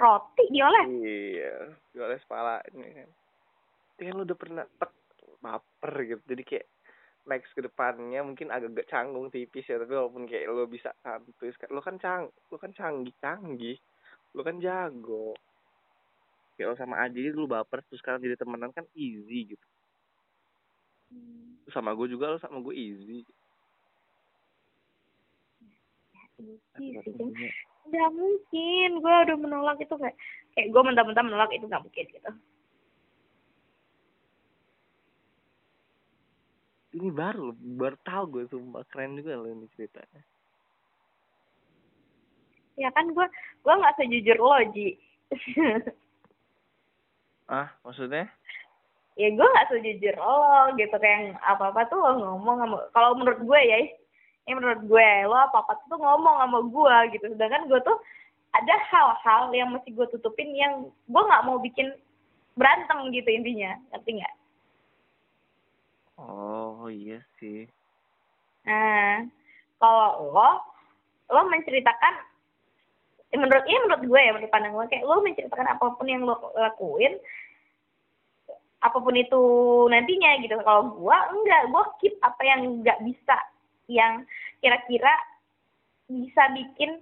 [0.00, 0.88] roti dioles?
[0.88, 3.10] Iya dioles pala ini kan
[4.00, 4.92] Kan lu udah pernah tek
[5.44, 6.22] baper gitu.
[6.24, 6.66] Jadi kayak
[7.28, 11.84] next ke depannya mungkin agak-agak canggung tipis ya tapi walaupun kayak lo bisa santuy lo
[11.84, 13.76] kan cang lo kan canggih canggih.
[14.32, 15.36] Lo kan jago.
[16.56, 19.66] Kayak lo sama aja lu baper terus sekarang jadi temenan kan easy gitu.
[21.68, 23.20] Terus sama gue juga lo sama gue easy.
[27.84, 30.16] Nggak mungkin gue udah menolak itu kayak
[30.56, 32.32] kayak gue mentah-mentah menolak itu nggak mungkin gitu
[37.00, 38.84] ini baru baru tahu gue sumpah.
[38.92, 40.20] Keren juga lo ini ceritanya.
[42.76, 43.26] Ya kan gue
[43.64, 45.00] gue nggak sejujur lo ji.
[47.50, 48.30] Ah maksudnya?
[49.18, 50.94] Ya gue nggak sejujur lo gitu.
[51.00, 53.78] Kayak apa apa tuh lo ngomong sama kalau menurut gue ya
[54.46, 57.26] ya menurut gue lo apa apa tuh ngomong sama gue gitu.
[57.34, 57.98] Sedangkan gue tuh
[58.54, 61.90] ada hal-hal yang mesti gue tutupin yang gue nggak mau bikin
[62.54, 63.74] berantem gitu intinya.
[63.90, 64.34] Ngerti nggak
[66.20, 67.64] oh iya sih
[68.68, 69.24] Nah,
[69.80, 70.50] kalau lo,
[71.32, 72.14] lo menceritakan,
[73.32, 76.28] eh, menurut ini menurut gue ya, menurut pandang gue kayak lo menceritakan apa pun yang
[76.28, 77.16] lo lakuin,
[78.80, 79.42] apa pun itu
[79.88, 80.60] nantinya gitu.
[80.60, 83.36] Kalau gue enggak, gue keep apa yang nggak bisa,
[83.88, 84.24] yang
[84.60, 85.12] kira-kira
[86.10, 87.00] bisa bikin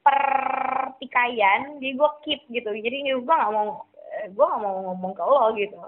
[0.00, 2.70] pertikaian, jadi gue keep gitu.
[2.72, 3.84] Jadi gue nggak mau,
[4.24, 5.80] gue nggak mau ngomong ke lo gitu.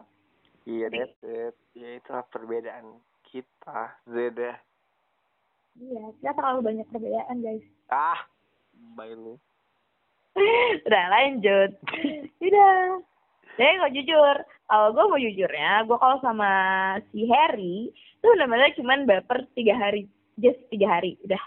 [0.66, 4.58] Iya that's it ya itulah perbedaan kita Zeda
[5.80, 7.64] Iya, kita terlalu banyak perbedaan guys.
[7.88, 8.20] ah
[8.98, 9.38] bye lu
[10.86, 11.70] Udah lanjut.
[12.42, 13.02] Udah.
[13.58, 16.52] Jadi kalau jujur, kalau gue mau jujurnya, gue kalau sama
[17.10, 20.06] si Harry itu benar-benar cuman baper tiga hari,
[20.38, 21.40] just tiga hari, udah.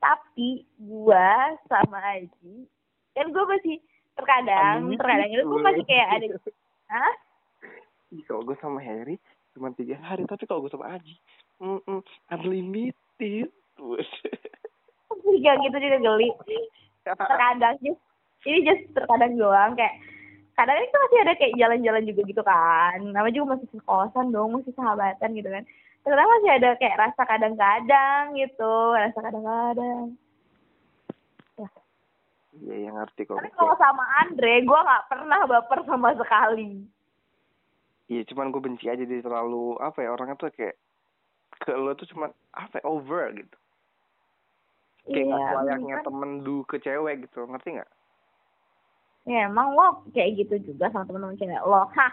[0.00, 2.68] tapi gua sama Aji
[3.16, 3.80] kan gua masih
[4.12, 6.26] terkadang terkadang itu gua masih kayak ada
[6.92, 7.14] Hah?
[8.14, 9.18] Ih, kalau gue sama Harry
[9.54, 11.14] cuma tiga hari tapi kalau gue sama Aji
[11.62, 12.00] mm -mm,
[12.30, 13.50] unlimited
[15.24, 16.30] Juga gitu juga geli.
[17.02, 17.98] Terkadang just
[18.46, 19.98] ini just terkadang doang kayak
[20.54, 22.98] kadang itu masih ada kayak jalan-jalan juga gitu kan.
[23.02, 25.66] Nama juga masih kosan dong masih sahabatan gitu kan.
[26.06, 30.14] Terkadang masih ada kayak rasa kadang-kadang gitu rasa kadang-kadang.
[32.54, 33.42] Iya yang ngerti kok.
[33.42, 36.93] Tapi kalau sama Andre gue nggak pernah baper sama sekali
[38.04, 40.76] Iya cuman gue benci aja dia terlalu apa ya orangnya tuh kayak
[41.56, 43.56] ke lo tuh cuman apa ya, over gitu.
[45.08, 47.90] Kayak iya layaknya kan- temen du ke cewek gitu ngerti nggak
[49.24, 52.12] ya emang lo kayak gitu juga sama temen-temen cewek lo hah?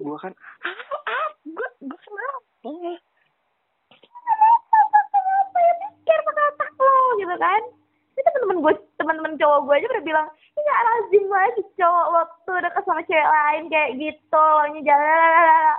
[0.00, 0.32] Gue kan
[0.64, 0.72] ah
[1.04, 2.40] ah gue gue kenapa?
[2.64, 2.96] Kenapa?
[5.60, 7.62] Ya pikir pakai otak lo gitu kan?
[8.16, 10.28] Ini temen-temen gue temen-temen cowok gue aja pernah bilang
[10.86, 15.76] lazim aja cowok lo tuh deket sama cewek lain kayak gitu lo jalan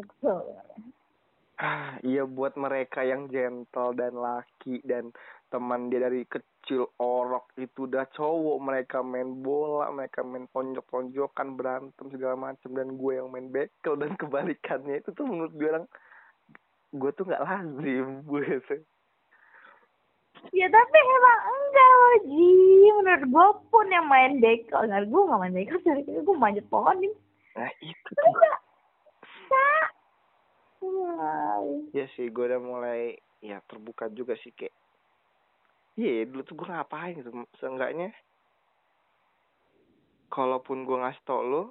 [0.00, 0.38] Kesel.
[1.60, 5.12] ah iya buat mereka yang gentle dan laki dan
[5.50, 12.06] teman dia dari kecil orok itu udah cowok mereka main bola mereka main tonjok-tonjokan berantem
[12.08, 15.02] segala macam dan gue yang main bekel dan kebalikannya.
[15.02, 15.86] Itu tuh menurut gue orang
[16.94, 18.82] gue tuh nggak lazim gue sih
[20.50, 22.52] ya tapi emang enggak Ji
[22.96, 26.66] menurut gue pun yang main bekel nggak gue gak main bekel dari kecil gue manjat
[26.72, 27.14] pohon nih
[27.58, 28.32] nah itu tuh.
[31.92, 34.72] ya sih gue udah mulai ya terbuka juga sih kayak
[36.00, 38.14] iya dulu tuh gue ngapain gitu seenggaknya.
[40.30, 41.62] Kalaupun gue ngasih tau lo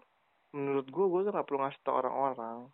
[0.51, 2.67] menurut gue gue tuh gak perlu ngasih tau orang-orang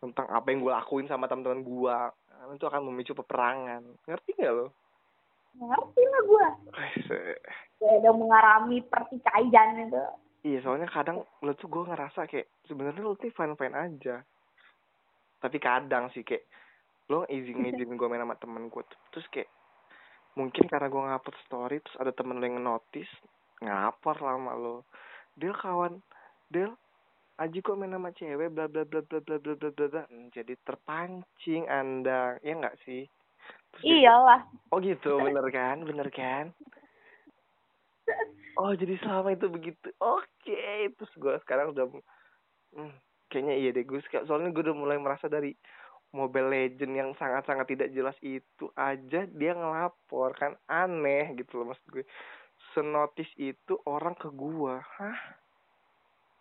[0.00, 1.96] tentang apa yang gue lakuin sama teman-teman gue
[2.40, 3.82] Karena itu akan memicu peperangan.
[4.08, 4.79] Ngerti gak lo
[5.58, 6.46] ngerti lah gue
[7.80, 10.04] kayak udah mengalami pertikaian itu.
[10.40, 14.20] Iya soalnya kadang lo tuh gue ngerasa kayak sebenarnya lo tuh fine fine aja.
[15.40, 16.44] Tapi kadang sih kayak
[17.08, 19.50] lo izin izin gue main sama temen gue tuh terus kayak
[20.38, 23.10] mungkin karena gue ngupload story terus ada temen lo yang notice
[23.58, 24.76] ngapar lama lo
[25.34, 26.04] Del kawan.
[26.50, 26.74] Del
[27.40, 29.88] Aji kok main sama cewek bla bla bla bla bla bla bla bla.
[29.88, 32.36] Bla Hmm, jadi terpancing anda.
[32.44, 33.08] Ya nggak sih
[33.76, 34.40] Terus dia- iyalah.
[34.70, 36.54] Oh gitu bener kan bener kan?
[38.58, 39.88] Oh jadi selama itu begitu.
[39.98, 41.86] Oke terus gue sekarang udah
[42.76, 42.92] hmm,
[43.30, 45.54] kayaknya iya deh gue soalnya gue udah mulai merasa dari
[46.10, 51.86] Mobile Legend yang sangat-sangat tidak jelas itu aja dia ngelapor kan aneh gitu loh maksud
[51.90, 52.04] gue.
[52.74, 54.78] Senotis itu orang ke gua.
[54.98, 55.18] Hah?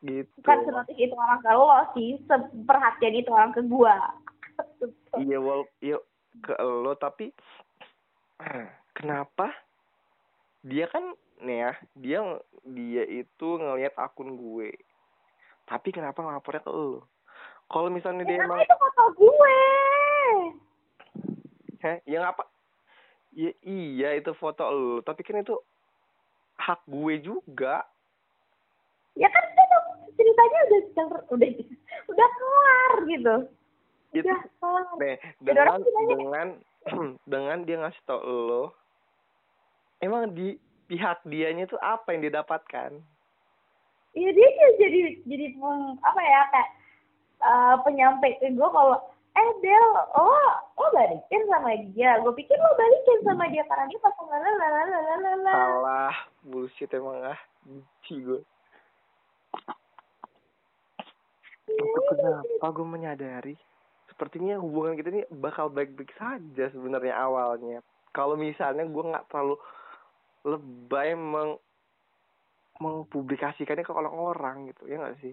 [0.02, 0.30] Gitu.
[0.42, 3.98] Bukan senotis itu orang ke lo sih seperhatian itu orang ke gua.
[5.18, 5.98] Iya wal iya
[6.39, 7.32] ke lo tapi
[8.95, 9.52] kenapa
[10.63, 12.19] dia kan nih ya dia
[12.67, 14.75] dia itu ngelihat akun gue.
[15.69, 17.06] Tapi kenapa ngelapornya ke lo?
[17.69, 19.60] Kalau misalnya dia emang itu foto gue?
[21.80, 22.43] Heh, ya ngapa
[23.32, 24.99] ya iya itu foto lo.
[25.06, 25.56] Tapi kan itu
[26.60, 27.88] hak gue juga.
[29.15, 29.80] Ya kan itu
[30.19, 30.82] ceritanya udah
[31.32, 31.49] udah
[32.12, 33.36] udah kelar gitu
[34.12, 36.48] itu udah kelar nih dengan orang bilangnya- dengan
[37.32, 38.63] dengan dia ngasih tau lo
[40.00, 40.56] emang di
[40.88, 42.98] pihak dianya tuh apa yang dia dapatkan?
[44.12, 46.69] Iya dia sih jadi jadi peng- apa ya kayak
[47.39, 48.98] eh, penyampai ke gue kalau
[49.30, 49.86] eh Del
[50.17, 50.34] lo
[50.74, 52.17] lo balikin sama dia.
[52.19, 56.15] Gue pikir lo balikin sama dia karena dia pasangan lalalalalalala salah.
[56.41, 57.38] Bullshit emang ah.
[57.62, 58.41] Benci gue
[61.69, 63.56] itu kenapa gue menyadari
[64.19, 67.79] sepertinya hubungan kita ini bakal baik-baik saja sebenarnya awalnya.
[68.12, 69.55] Kalau misalnya gue nggak terlalu
[70.43, 71.55] lebay meng
[72.84, 75.32] mengpublikasikannya ke orang-orang gitu ya nggak sih?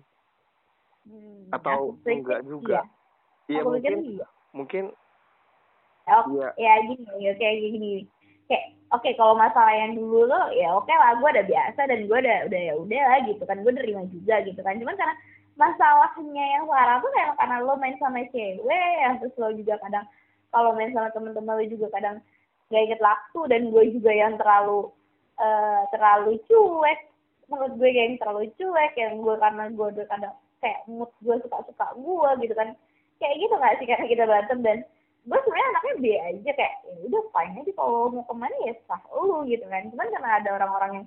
[1.02, 2.86] Hmm, atau pikir enggak juga?
[3.50, 3.58] iya.
[3.58, 3.94] pikir mungkin
[4.54, 4.84] mungkin
[6.06, 6.54] Oh, Iya.
[6.54, 8.06] ya gini ya kayak gini.
[8.46, 12.18] Kayak oke kalau masalah yang dulu lo ya oke lah gue udah biasa dan gue
[12.22, 14.78] udah udah ya udah lah gitu kan gue nerima juga gitu kan.
[14.78, 15.18] Cuman karena
[15.56, 20.04] masalahnya yang sekarang tuh kayak karena lo main sama cewek yang terus lo juga kadang
[20.52, 22.16] kalau main sama temen-temen lo juga kadang
[22.68, 24.90] gak inget waktu dan gue juga yang terlalu
[25.36, 27.00] eh terlalu cuek.
[27.46, 31.86] Menurut gue yang terlalu cuek yang gue karena gue udah kadang kayak mood gue suka-suka
[31.94, 32.72] gue gitu kan.
[33.20, 33.86] Kayak gitu nggak sih?
[33.86, 34.78] Karena kita berantem dan
[35.26, 38.74] gue sebenarnya anaknya B aja kayak ya udah fine aja kalau mau ke mana ya
[38.86, 39.82] sah lu gitu kan.
[39.92, 41.06] Cuman karena ada orang-orang yang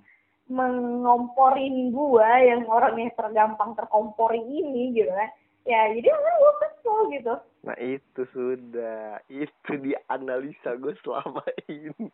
[0.49, 5.29] mengomporin gue yang orangnya tergampang terkompori ini gitu kan
[5.69, 12.09] ya jadi akhirnya gue kesel gitu nah itu sudah itu dianalisa gue selama ini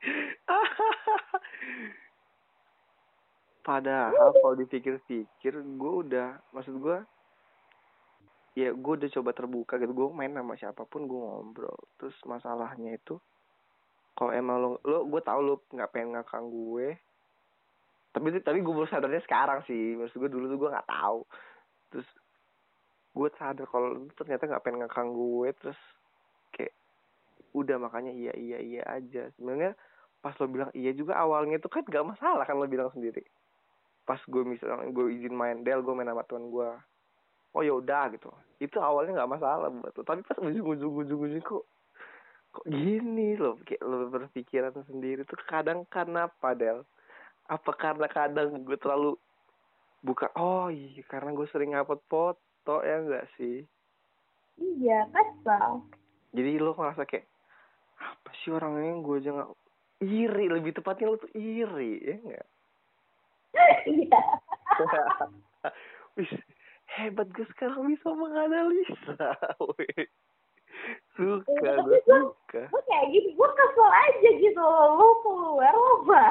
[3.60, 6.98] Padahal kalau dipikir-pikir, gue udah, maksud gue,
[8.56, 9.92] ya gue udah coba terbuka gitu.
[9.92, 11.76] Gue main sama siapa pun, gue ngobrol.
[12.00, 13.20] Terus masalahnya itu,
[14.16, 16.96] kalau emang lo, lo gue tau lo nggak pengen ngakang gue.
[18.10, 19.94] Tapi tapi gue baru sadarnya sekarang sih.
[19.98, 21.20] Maksud gue dulu tuh gue nggak tahu.
[21.94, 22.08] Terus
[23.10, 25.48] gue sadar kalau lo ternyata nggak pengen ngakang gue.
[25.62, 25.80] Terus
[26.54, 26.74] kayak
[27.54, 29.30] udah makanya iya iya iya aja.
[29.38, 29.78] Sebenarnya
[30.20, 33.24] pas lo bilang iya juga awalnya itu kan gak masalah kan lo bilang sendiri
[34.04, 36.70] pas gue misalnya gue izin main del gue main sama teman gue
[37.56, 38.28] oh ya udah gitu
[38.60, 41.64] itu awalnya nggak masalah buat lo tapi pas ujung ujung ujung ujung kok
[42.52, 46.84] kok gini loh kayak lo berpikiran sendiri tuh kadang karena apa del
[47.50, 49.18] apa karena kadang gue terlalu
[50.06, 50.30] buka?
[50.38, 53.66] Oh iya karena gue sering ngupload foto ya enggak sih?
[54.60, 55.82] Iya kasar
[56.30, 57.26] jadi lo ngerasa kayak
[58.00, 59.50] apa sih orangnya gue aja nggak
[60.00, 62.46] iri lebih tepatnya lo tuh iri ya enggak
[63.84, 64.22] iya.
[66.18, 66.30] Wis,
[66.96, 69.14] hebat gue sekarang bisa menganalisa.
[71.16, 72.62] suka Tapi gue suka.
[72.68, 76.24] gue kayak gitu gue kesel aja gitu lo keluar lo gue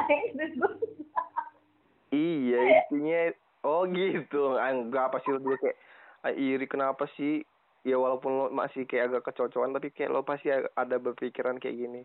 [2.09, 2.59] iya
[2.89, 3.21] intinya
[3.63, 4.57] oh gitu.
[4.57, 5.77] Enggak apa sih lo dulu kayak
[6.25, 7.43] ah, iri kenapa sih?
[7.87, 12.01] Ya walaupun lo masih kayak agak kecocokan tapi kayak lo pasti ada berpikiran kayak gini.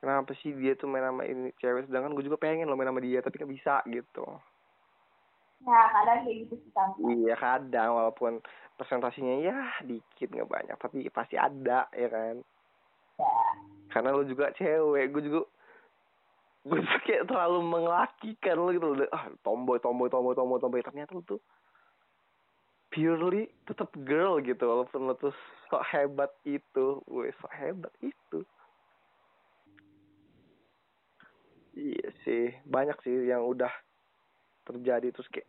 [0.00, 1.86] Kenapa sih dia tuh main sama ini cewek?
[1.86, 4.24] Sedangkan gue juga pengen lo main sama dia tapi nggak bisa gitu
[5.60, 8.40] nah kadang kayak gitu sih tante Iya kadang walaupun
[8.80, 12.40] presentasinya ya dikit nggak banyak tapi pasti ada ya kan.
[13.20, 13.34] ya
[13.92, 15.40] Karena lo juga cewek, gue juga
[16.60, 19.08] gue tuh kayak terlalu mengelakikan lo gitu loh.
[19.12, 21.40] Ah tomboy tomboy tomboy tomboy tomboy ternyata lo tuh
[22.90, 25.30] purely tetap girl gitu walaupun lo tuh
[25.70, 28.42] sok hebat itu, gue sok hebat itu.
[31.70, 33.70] Iya sih, banyak sih yang udah
[34.66, 35.48] terjadi terus kayak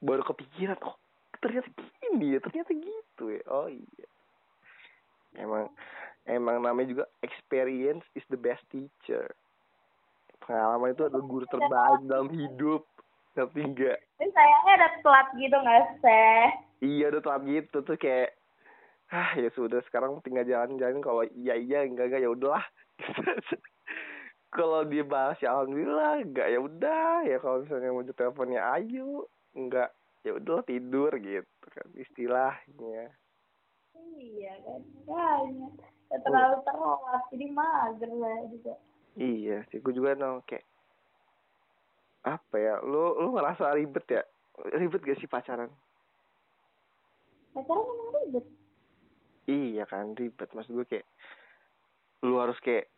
[0.00, 0.96] baru kepikiran oh
[1.40, 3.42] ternyata gini ya ternyata gitu ya.
[3.48, 4.08] Oh iya.
[5.38, 5.72] Emang
[6.28, 9.32] emang namanya juga experience is the best teacher.
[10.44, 12.84] Pengalaman itu adalah guru terbaik dalam hidup.
[13.30, 16.44] Tapi enggak tapi sayangnya ada telat gitu nggak sih
[16.84, 17.76] iya udah telat gitu.
[17.80, 18.36] Tuh kayak
[19.08, 22.60] ah ya sudah sekarang tinggal jalan-jalan kalau iya iya enggak enggak ya udahlah
[24.50, 29.90] kalau dia bahas ya alhamdulillah enggak ya udah ya kalau misalnya mau teleponnya ayo enggak
[30.26, 33.14] ya udah tidur gitu kan istilahnya.
[34.00, 35.68] Iya kan makanya.
[36.10, 38.74] Ya, terlalu telat jadi mager lah juga
[39.14, 40.66] iya sih gue juga no kayak
[42.26, 44.22] apa ya lu lu ngerasa ribet ya?
[44.76, 45.72] Ribet gak sih pacaran?
[47.56, 48.46] Pacaran emang ribet?
[49.48, 50.52] Iya kan ribet.
[50.52, 51.06] Maksud gue kayak
[52.28, 52.92] lu harus kayak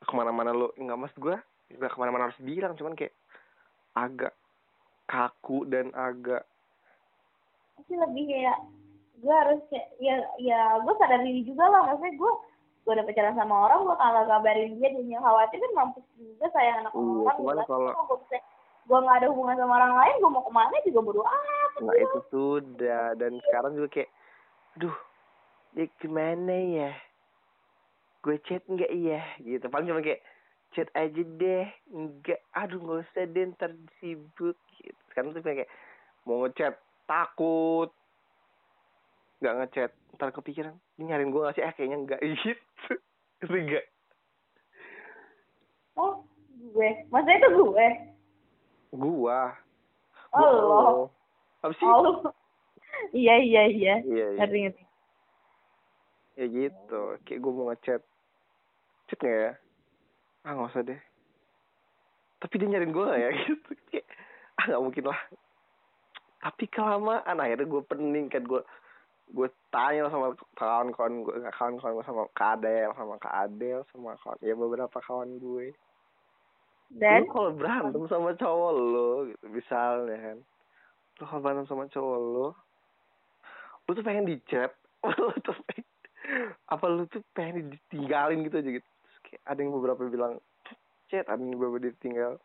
[0.00, 1.36] ke mana-mana lu nggak maksud gue
[1.70, 3.14] nggak ke mana-mana harus bilang cuman kayak
[3.92, 4.32] agak
[5.04, 6.44] kaku dan agak
[7.74, 8.58] pasti lebih kayak
[9.18, 12.32] gue harus kayak ya ya gue sadar diri juga lah maksudnya gue
[12.78, 16.46] gue udah pacaran sama orang gue kalau kabarin dia dia yang khawatir kan mampus juga
[16.50, 18.38] sayang anak Iya, orang cuman Jelas kalau- gue bisa
[18.88, 21.94] gue nggak ada hubungan sama orang lain gue mau ke mana juga bodo amat nah
[21.94, 24.10] itu sudah dan sekarang juga kayak
[24.72, 24.96] aduh
[25.70, 26.90] dia gimana ya
[28.22, 28.90] gue chat nggak?
[28.90, 29.66] Iya gitu.
[29.70, 30.22] Paling cuma kayak
[30.74, 31.66] chat aja deh.
[31.92, 35.00] Enggak aduh nggak usah deh ntar sibuk gitu.
[35.12, 35.70] Sekarang tuh kayak
[36.26, 36.74] mau ngechat
[37.06, 37.90] takut.
[39.38, 41.64] Nggak ngechat ntar kepikiran ini nyariin gue nggak sih?
[41.64, 42.92] Eh kayaknya enggak gitu.
[43.42, 43.86] Ngerti nggak?
[45.98, 46.22] Oh
[46.74, 46.90] gue.
[47.10, 47.88] Maksudnya itu gue?
[48.98, 49.52] Gua.
[50.32, 50.80] Oh lo.
[51.60, 51.86] Apa sih?
[51.86, 52.32] Oh
[53.14, 53.94] iya iya iya.
[54.02, 54.38] Iya iya.
[54.42, 54.82] Ngerti ngerti
[56.38, 57.02] ya gitu.
[57.26, 58.02] Kayak gue mau ngechat.
[59.10, 59.52] Chat nggak ya?
[60.46, 61.00] Ah nggak usah deh.
[62.38, 63.30] Tapi dia nyariin gue ya?
[63.42, 63.70] Gitu.
[63.90, 64.06] Kayak
[64.62, 65.20] ah nggak mungkin lah.
[66.38, 68.62] Tapi kelamaan akhirnya gue pening kan gue
[69.28, 74.16] gue tanya sama kawan-kawan gue nggak kawan-kawan gue sama kak Adel sama kak Adel sama
[74.22, 75.74] kawan ya beberapa kawan gue.
[76.88, 77.28] Dan?
[77.28, 80.38] Kalau berantem sama cowok lo gitu misalnya kan.
[81.18, 82.48] Lu kalau berantem sama cowok lo
[83.88, 84.68] lu tuh pengen di chat
[85.16, 85.87] lu tuh pengen,
[86.68, 88.88] apa lu tuh pengen ditinggalin gitu aja gitu.
[88.88, 90.32] Terus kayak ada yang beberapa bilang
[91.08, 92.36] chat ada yang beberapa ditinggal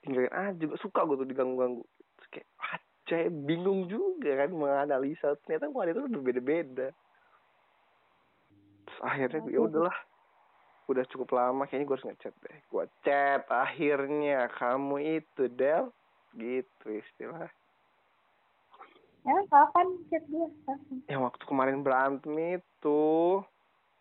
[0.00, 1.84] tinggalin ah juga suka gue tuh diganggu-ganggu.
[2.18, 2.74] Terus kayak ah
[3.10, 6.94] cewek bingung juga kan menganalisa ternyata wanita tuh berbeda-beda
[8.90, 9.96] Terus akhirnya ya udahlah
[10.90, 12.58] udah cukup lama kayaknya gue harus ngechat deh.
[12.66, 15.94] Gue chat akhirnya kamu itu Del
[16.34, 17.46] gitu istilah
[19.20, 20.96] ya kapan chat gue Kapan?
[21.06, 23.02] yang waktu kemarin berantem itu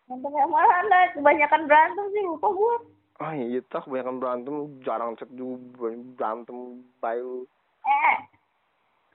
[0.05, 2.75] Berantem yang mana kebanyakan berantem sih lupa gue
[3.19, 6.55] Oh iya, tak kebanyakan berantem, jarang chat juga, berantem,
[6.97, 7.43] bayu.
[7.83, 8.17] Eh,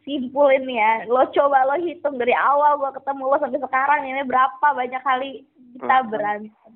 [0.05, 1.09] simpulin ya.
[1.09, 5.48] Lo coba lo hitung dari awal gua ketemu lo sampai sekarang ini berapa banyak kali
[5.72, 6.11] kita Hmm.
[6.12, 6.72] berantem.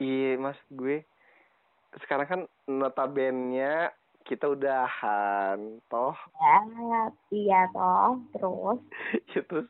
[0.00, 1.04] Iya, mas gue.
[2.00, 3.92] Sekarang kan notabene
[4.24, 6.16] kita udahan, toh.
[6.38, 6.58] Ya,
[7.32, 8.20] iya toh.
[8.36, 8.80] Terus,
[9.32, 9.68] ya terus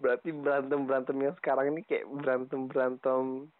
[0.00, 3.52] berarti berantem berantem yang sekarang ini kayak berantem berantem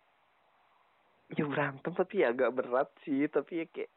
[1.36, 3.92] ya berantem tapi ya agak berat sih tapi ya kayak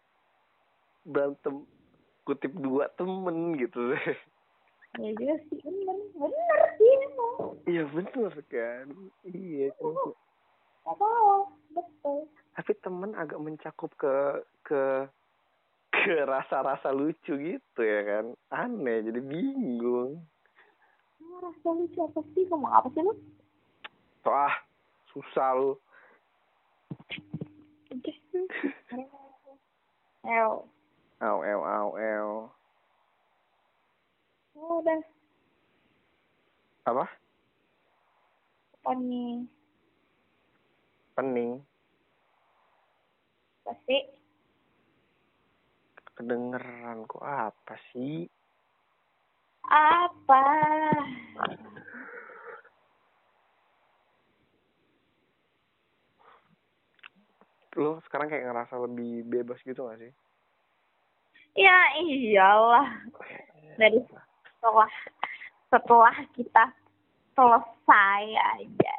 [1.07, 1.63] berantem
[2.27, 3.95] kutip dua temen gitu
[5.01, 7.35] ya juga sih bener, bener sih emang.
[7.65, 8.87] iya bener kan
[9.25, 9.95] iya kan.
[10.83, 12.27] Salah, betul.
[12.59, 15.07] tapi temen agak mencakup ke ke
[15.93, 20.25] ke rasa-rasa lucu gitu ya kan aneh jadi bingung
[21.23, 22.43] Ah, Rasa lucu apa sih?
[22.45, 23.13] Ngomong apa sih lu?
[24.23, 24.53] wah
[25.09, 25.71] susah lu.
[30.23, 30.53] El.
[31.19, 32.31] Au, au, au, au.
[34.53, 34.99] Oh, udah.
[36.85, 37.05] Apa?
[38.93, 39.47] Nih?
[41.15, 41.63] Pening.
[43.63, 43.97] Pasti.
[46.23, 48.23] Kedengeran kok apa sih?
[49.67, 50.39] Apa?
[57.75, 60.15] Lo sekarang kayak ngerasa lebih bebas gitu gak sih?
[61.59, 62.87] Ya iyalah.
[63.75, 63.99] Dari
[64.47, 64.91] setelah
[65.67, 66.71] setelah kita
[67.35, 68.95] selesai aja.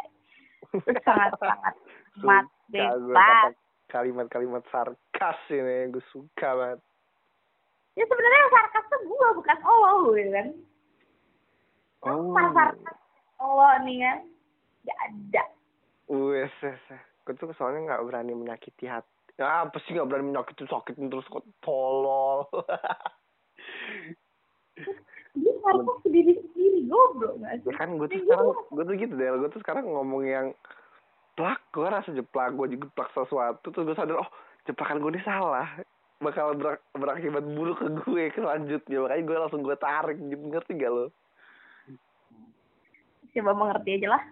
[1.09, 1.73] Sangat-sangat
[2.21, 3.57] amat gue bebas.
[3.89, 6.85] kalimat-kalimat sarkas ini gue suka banget.
[7.95, 10.47] Ya sebenarnya yang sarkas tuh gue bukan lo ya kan.
[12.05, 12.35] Oh.
[12.35, 12.99] Sarkas
[13.39, 14.19] lo nih kan?
[14.85, 15.43] Gak ada.
[16.11, 16.55] Wes.
[17.25, 19.09] Gue tuh soalnya gak berani menyakiti hati.
[19.39, 22.51] Ya, apa sih gak berani menyakiti sakitin terus kok tolol.
[25.35, 27.71] Dia sarkas sendiri-sendiri goblok gak sih?
[27.71, 30.47] ya kan gue tuh Ya, sekarang gue tuh gitu deh gue tuh sekarang ngomong yang
[31.35, 34.31] plak gue rasa jeplak gue juga plak sesuatu terus gue sadar oh
[34.65, 35.67] jeplakan gue ini salah
[36.25, 38.99] bakal berak- berakibat buruk ke gue selanjutnya.
[39.05, 40.17] Makanya gue langsung gue tarik.
[40.17, 41.07] Gitu ngerti gak lo?
[43.35, 44.25] Coba mengerti aja lah.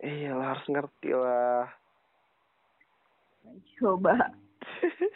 [0.00, 1.68] iya lah harus ngerti lah.
[3.76, 4.14] Coba.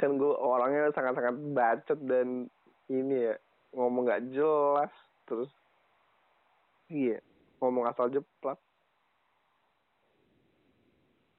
[0.00, 2.50] kan gue orangnya sangat-sangat bacot dan
[2.90, 3.34] ini ya
[3.78, 4.90] ngomong gak jelas
[5.30, 5.52] terus.
[6.90, 7.22] Iya
[7.60, 8.56] ngomong asal jeplak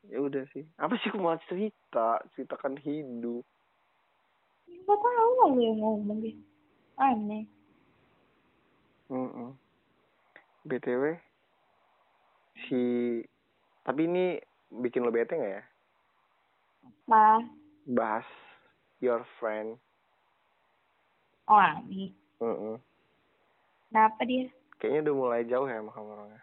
[0.10, 3.45] ya udah sih apa sih aku mau cerita ceritakan hidup
[4.82, 6.41] Gak tahu lah lu yang ngomong gitu.
[6.97, 7.45] Aneh.
[9.08, 9.52] Mm-mm.
[10.64, 11.20] btw
[12.64, 12.82] si
[13.84, 14.39] tapi ini
[14.72, 15.64] bikin lo bete nggak ya
[17.06, 17.43] Lah,
[17.86, 18.24] bahas
[19.04, 19.76] your friend
[21.45, 22.16] oh Ami.
[22.39, 22.80] Mm-mm.
[23.91, 24.47] Kenapa dia?
[24.80, 26.41] kayaknya udah mulai jauh ya sama kamu orangnya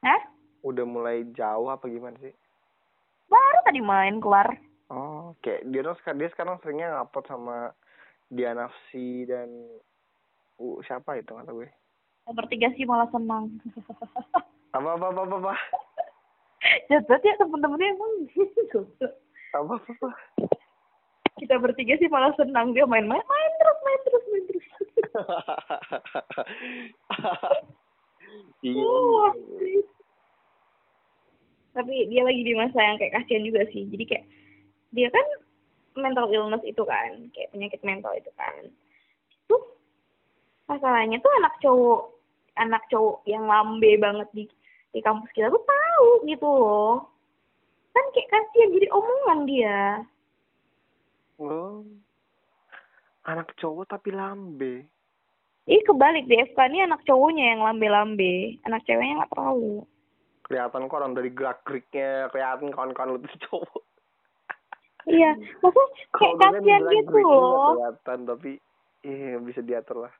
[0.00, 0.22] Hah?
[0.64, 2.32] udah mulai jauh apa gimana sih
[3.30, 4.50] Baru tadi main keluar.
[4.90, 7.70] Oh, kayak dia tuh dia sekarang seringnya ngupload sama
[8.26, 9.46] dia nafsi dan
[10.58, 11.70] uh, siapa itu kata gue.
[12.30, 13.50] Bertiga sih malah senang.
[14.70, 15.54] Apa apa apa apa apa
[16.86, 18.12] Jatuh ya temen-temennya emang
[19.50, 20.08] apa apa, apa.
[21.42, 24.66] Kita bertiga sih malah senang dia main-main, main terus, main terus, main terus.
[28.70, 28.94] iya.
[31.70, 33.86] Tapi dia lagi di masa yang kayak kasihan juga sih.
[33.86, 34.26] Jadi kayak
[34.90, 35.26] dia kan
[35.94, 38.54] mental illness itu kan, kayak penyakit mental itu kan.
[39.46, 39.56] Itu
[40.66, 42.02] masalahnya tuh anak cowok,
[42.58, 44.44] anak cowok yang lambe banget di
[44.90, 47.06] di kampus kita tuh tahu gitu loh.
[47.94, 49.78] Kan kayak kasihan jadi omongan dia.
[51.38, 51.86] Oh.
[53.30, 54.86] Anak cowok tapi lambe.
[55.70, 59.86] Ih kebalik di FK ini anak cowoknya yang lambe-lambe, anak ceweknya nggak tahu.
[60.50, 63.82] Kelihatan kok orang dari gerak-geriknya, kelihatan kawan-kawan lu tuh cowok.
[65.06, 65.86] Iya, maksudnya
[66.18, 67.78] kayak kasihan gitu loh.
[67.78, 68.50] Kelihatan tapi
[69.06, 70.14] eh bisa diatur lah.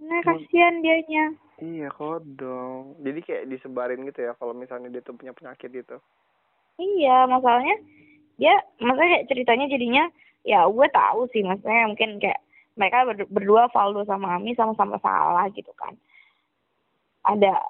[0.00, 1.34] Nah, kasihan dianya.
[1.58, 2.94] Iya kodong.
[3.02, 5.98] Jadi kayak disebarin gitu ya kalau misalnya dia tuh punya penyakit gitu.
[6.78, 7.74] Iya, masalahnya
[8.40, 10.04] dia, maksudnya kayak ceritanya jadinya,
[10.46, 12.40] ya gue tahu sih, maksudnya mungkin kayak
[12.78, 15.92] mereka ber- berdua Valdo sama Ami sama-sama salah gitu kan.
[17.28, 17.60] Ada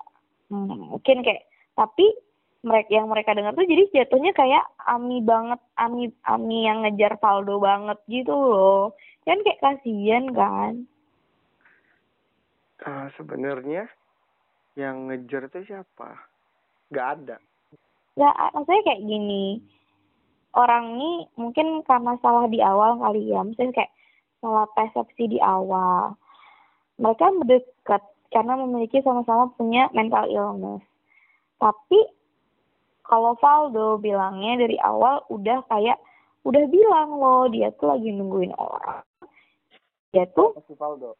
[0.51, 1.47] hmm, mungkin kayak,
[1.79, 2.07] tapi
[2.61, 7.57] mereka yang mereka dengar tuh jadi jatuhnya kayak Ami banget, Ami Ami yang ngejar Valdo
[7.57, 8.93] banget gitu loh.
[9.25, 10.85] Kan kayak kasihan kan.
[12.85, 13.89] Eh, sebenarnya
[14.77, 16.21] yang ngejar itu siapa?
[16.93, 17.37] Gak ada.
[18.19, 19.63] Ya, maksudnya kayak gini.
[20.55, 23.93] orang ini mungkin karena salah di awal kali ya misalnya kayak
[24.43, 26.19] salah persepsi di awal
[26.99, 30.83] mereka mendekat karena memiliki sama-sama punya mental illness.
[31.59, 31.99] Tapi
[33.05, 35.99] kalau Valdo bilangnya dari awal udah kayak
[36.47, 39.03] udah bilang loh dia tuh lagi nungguin orang.
[40.15, 41.19] Dia tuh Pasti Valdo.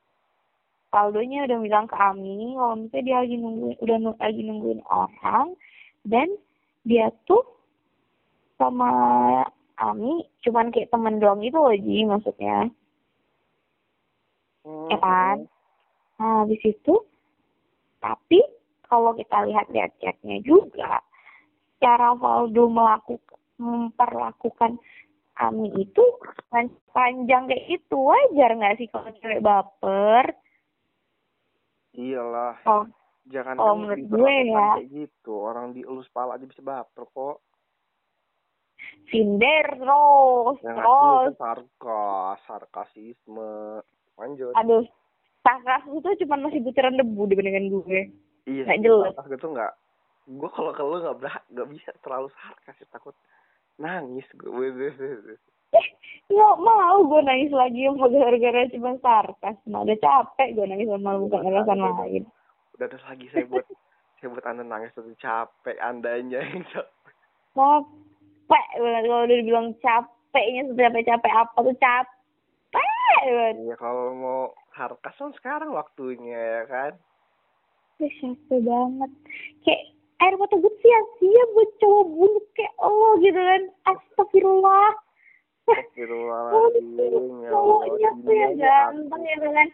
[0.91, 5.47] Valdonya udah bilang ke Ami kalau misalnya dia lagi nungguin udah lagi nungguin orang
[6.07, 6.29] dan
[6.87, 7.43] dia tuh
[8.59, 8.91] sama
[9.79, 12.71] Ami cuman kayak temen doang gitu loh Ji maksudnya.
[14.63, 15.37] Hmm, ya kan
[16.21, 16.95] nah habis itu
[17.99, 18.45] tapi
[18.85, 21.01] kalau kita lihat-lihat chatnya juga
[21.81, 24.77] cara Valdo melakukan memperlakukan
[25.41, 26.05] Ami itu
[26.53, 30.37] kan panjang kayak itu wajar nggak sih kalau cewek baper
[31.91, 32.85] Iyalah, oh
[33.27, 34.79] jangan Oh, menurut gue ya.
[34.79, 35.43] kayak gitu.
[35.43, 37.43] Orang dielus pala aja bisa baper kok.
[39.11, 43.83] Terus Yang terus itu sarkas, sarkasisme.
[44.15, 44.55] Lanjut.
[44.55, 44.87] aduh
[45.41, 48.01] sarkas itu cuma masih butiran debu dibandingkan gue
[48.45, 49.13] Iya, nggak jelas.
[49.13, 49.73] sarkas gitu nggak.
[50.31, 53.15] Gue kalau ke lu nggak berah, nggak bisa terlalu sarkas ya takut
[53.77, 54.67] nangis gue.
[55.71, 55.87] eh
[56.27, 61.15] nggak mau gue nangis lagi sama gara-gara cuma sarkas nah udah capek gue nangis sama
[61.15, 62.23] lu bukan alasan lain
[62.75, 63.67] Udah ada lagi saya buat
[64.19, 67.15] saya buat anda nangis tapi capek andanya yang capek.
[67.55, 72.19] capek banget kalau udah dibilang capeknya seberapa capek apa tuh capek
[72.71, 74.43] banget Iya kalau mau
[74.81, 76.93] sarkas kan sekarang waktunya ya kan.
[78.01, 79.13] Ih, capek banget.
[79.61, 79.85] Kayak
[80.25, 83.63] air mata gue sia-sia buat cowok bunuh kayak lo gitu kan.
[83.93, 84.97] Astagfirullah.
[85.69, 89.69] Astagfirullahaladzim, ya cowoknya tuh yang dunianya ganteng ya kan?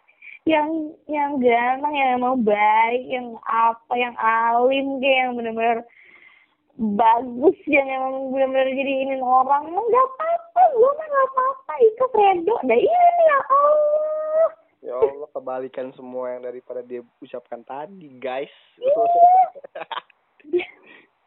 [0.46, 0.68] Yang
[1.06, 5.78] yang ganteng yang mau baik yang apa yang alim kayak yang benar-benar
[6.76, 9.70] bagus yang emang benar-benar jadi ini orang.
[9.70, 14.15] Emang nggak apa-apa gue mah nggak apa-apa itu redo dah ini ya Allah
[14.86, 18.54] Ya Allah kebalikan semua yang daripada dia ucapkan tadi guys.
[20.46, 20.70] Dia-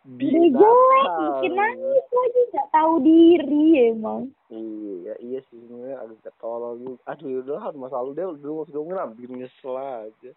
[0.10, 6.24] Di dia jelek bikin nangis lagi nggak tahu diri emang Iya, iya sih sebenarnya agak
[6.24, 7.04] ketolol juga.
[7.06, 10.32] Aduh, ya udah lah, masa lalu dia udah waktu ngeram, bikin nyesel aja.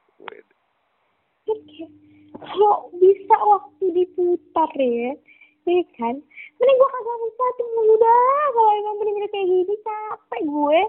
[2.35, 5.14] Kalau bisa waktu diputar ya
[5.62, 6.18] ya kan
[6.59, 10.81] mending gue kagak usah tuh mulu dah kalau emang bener-bener kayak gini capek gue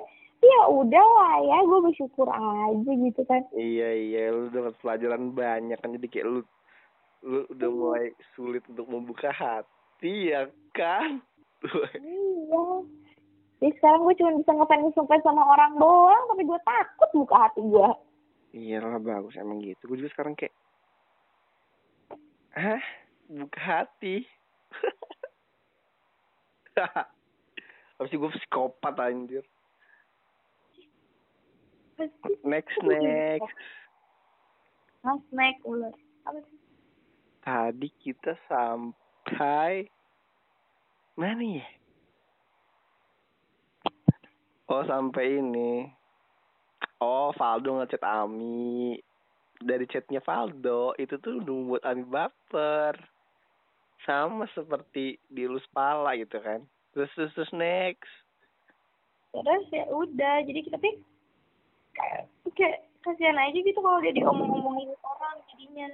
[0.43, 5.77] ya udah lah ya gue bersyukur aja gitu kan Iya, iya, lu dapat pelajaran banyak
[5.77, 6.39] kan jadi kayak lu
[7.23, 7.73] lu udah Iya.
[7.73, 11.19] mulai sulit untuk membuka hati ya kan?
[11.95, 12.63] iya
[13.57, 17.63] jadi sekarang gue cuma bisa ngefans ngefans sama orang doang tapi gue takut buka hati
[17.63, 17.89] gue
[18.53, 19.87] Iya lah bagus emang gitu.
[19.87, 20.53] Gue juga sekarang kayak
[22.53, 22.77] Hah?
[23.25, 24.29] Buka hati.
[27.97, 29.41] Habis gue psikopat anjir.
[32.43, 33.53] Next, next.
[35.03, 35.91] Mas snack ular
[36.23, 36.59] apa sih
[37.43, 39.91] Tadi kita sampai
[41.19, 41.67] mana ya?
[44.71, 45.91] Oh sampai ini.
[47.03, 48.95] Oh Valdo ngechat Ami.
[49.59, 52.95] Dari chatnya Valdo itu tuh udah membuat Ami baper.
[54.07, 56.63] Sama seperti di Lus Pala gitu kan.
[56.95, 58.11] Terus terus, terus next.
[59.33, 60.95] terus ya udah jadi kita tuh
[61.93, 62.23] kayak
[62.53, 65.87] kayak kasihan aja gitu kalau dia diomong-omongin orang jadinya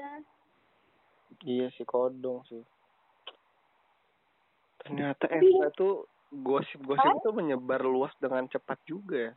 [1.40, 2.60] Iya sih kodong sih.
[4.80, 9.34] Ternyata Tapi- FK tuh gosip-gosip itu menyebar luas dengan cepat juga ya.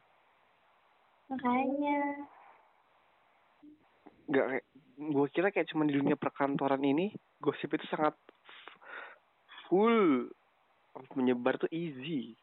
[1.31, 2.29] makanya
[4.29, 4.65] Gak kayak
[4.99, 7.09] gue kira kayak cuma di dunia perkantoran ini
[7.41, 8.13] gosip itu sangat
[9.65, 10.29] full
[11.17, 12.37] menyebar tuh easy.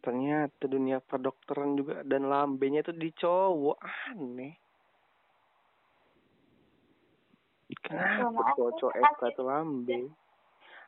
[0.00, 3.78] Ternyata dunia perdokteran juga dan lambenya itu di cowok
[4.08, 4.56] aneh.
[7.80, 9.98] Kenapa cowok-cowok aku, FK itu lambe?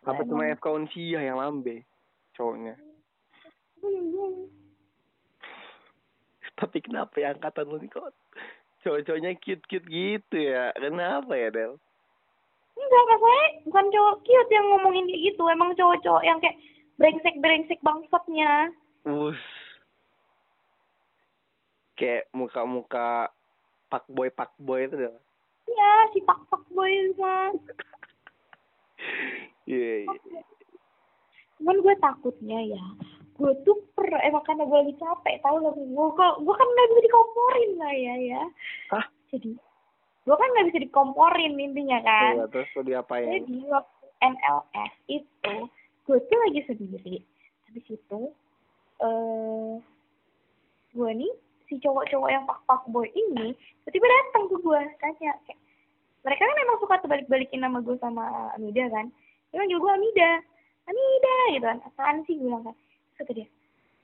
[0.02, 1.84] Apa cuma FK Unsia yang lambe
[2.34, 2.74] cowoknya?
[6.58, 8.14] Tapi kenapa ya angkatan lu kok
[8.82, 10.72] cowok-cowoknya cute-cute gitu ya?
[10.74, 11.78] Kenapa ya, Del?
[12.72, 16.56] enggak rasanya bukan cowok cute yang ngomongin kayak gitu emang cowok-cowok yang kayak
[16.96, 18.72] brengsek brengsek bangsatnya
[19.04, 19.40] Us.
[21.94, 23.28] Kayak muka-muka
[23.86, 25.12] pak boy pak boy itu dah.
[25.68, 27.52] ya si pak pak boy mah
[29.62, 30.42] Iya, iya.
[31.56, 32.84] cuman gue takutnya ya
[33.32, 36.88] gue tuh per emang karena gue lagi capek tau lah gue kok gue kan nggak
[36.90, 38.42] bisa dikomporin lah ya ya
[38.90, 39.06] Hah?
[39.30, 39.50] jadi
[40.22, 43.30] gue kan nggak bisa dikomporin intinya kan Iya, terus tuh diapain?
[43.30, 45.54] jadi waktu NLS itu
[46.02, 47.16] gue tuh lagi sendiri
[47.70, 48.20] habis itu
[49.00, 49.72] eh
[50.92, 51.32] gue nih
[51.70, 55.60] si cowok-cowok yang pak-pak boy ini tiba-tiba datang ke gue tanya kayak
[56.22, 59.10] mereka kan emang suka balik-balikin nama gue sama Amida kan?
[59.50, 60.30] Dia manggil gue Amida.
[60.86, 61.78] Amida gitu kan.
[61.82, 62.76] Apaan sih gue bilang kan.
[63.18, 63.46] Kata dia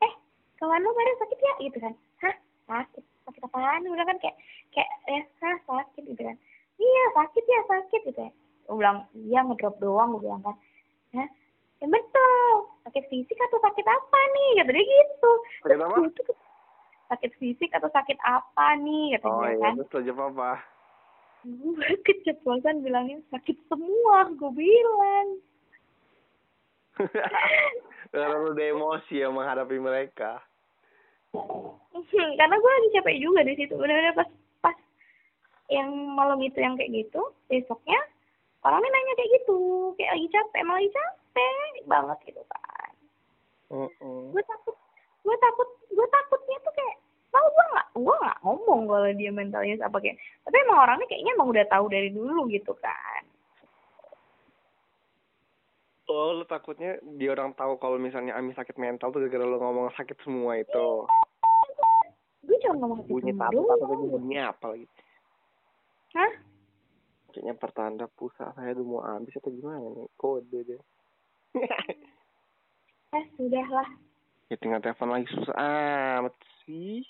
[0.03, 0.13] eh
[0.59, 1.53] kawan lo pada sakit ya?
[1.63, 1.95] Gitu kan.
[2.27, 2.35] Hah?
[2.67, 3.05] Sakit.
[3.23, 3.87] Sakit apaan?
[3.87, 4.37] Gue bilang kan kayak
[4.75, 6.37] kayak ya hah sakit gitu kan.
[6.79, 8.31] Iya sakit ya sakit gitu ya.
[8.67, 10.57] Gue bilang iya ngedrop doang gue bilang kan.
[11.15, 11.29] Hah?
[11.79, 12.58] ya betul
[13.09, 14.51] fisik atau sakit apa nih?
[14.63, 15.33] Kata dia gitu.
[15.65, 15.97] Sakit apa?
[17.09, 19.17] Sakit fisik atau sakit apa nih?
[19.17, 19.73] Kata Oh dia iya, kan.
[19.81, 20.53] terus lo jawab apa?
[21.47, 25.29] gue keceplosan bilangnya sakit semua gue bilang.
[28.13, 30.43] Karena lu udah emosi ya menghadapi mereka.
[32.41, 33.77] karena gue lagi capek juga di situ.
[33.77, 34.29] Benar-benar pas
[34.65, 34.77] pas
[35.69, 37.21] yang malam itu yang kayak gitu
[37.53, 38.01] besoknya
[38.65, 39.59] orangnya nanya kayak gitu.
[40.01, 42.78] Kayak lagi capek emang lagi capek banget gitu kan
[43.69, 44.77] Gue takut
[45.29, 46.97] gue takut gue takutnya tuh kayak
[47.29, 50.17] tau gue nggak gue nggak ngomong kalau dia mentalnya apa kayak
[50.49, 53.23] tapi emang orangnya kayaknya emang udah tahu dari dulu gitu kan
[56.09, 59.93] Oh, lu takutnya dia orang tahu kalau misalnya Ami sakit mental tuh gara-gara lu ngomong
[59.93, 61.05] sakit semua itu.
[62.49, 64.89] gue cuma ngomong gitu Bunyi tabu atau bunyi apa lagi?
[66.17, 66.33] hah
[67.29, 70.09] Kayaknya pertanda pulsa saya udah mau habis atau gimana nih?
[70.17, 70.81] Kode deh.
[73.17, 73.89] eh sudah lah
[74.49, 75.57] ya tinggal telepon lagi susah
[76.21, 76.35] amat
[76.65, 77.05] sih.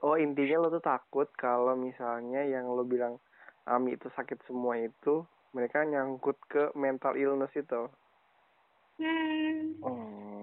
[0.00, 3.18] Oh intinya lo tuh takut kalau misalnya yang lo bilang
[3.66, 7.90] Ami itu sakit semua itu mereka nyangkut ke mental illness itu.
[8.98, 10.41] hmm Oh.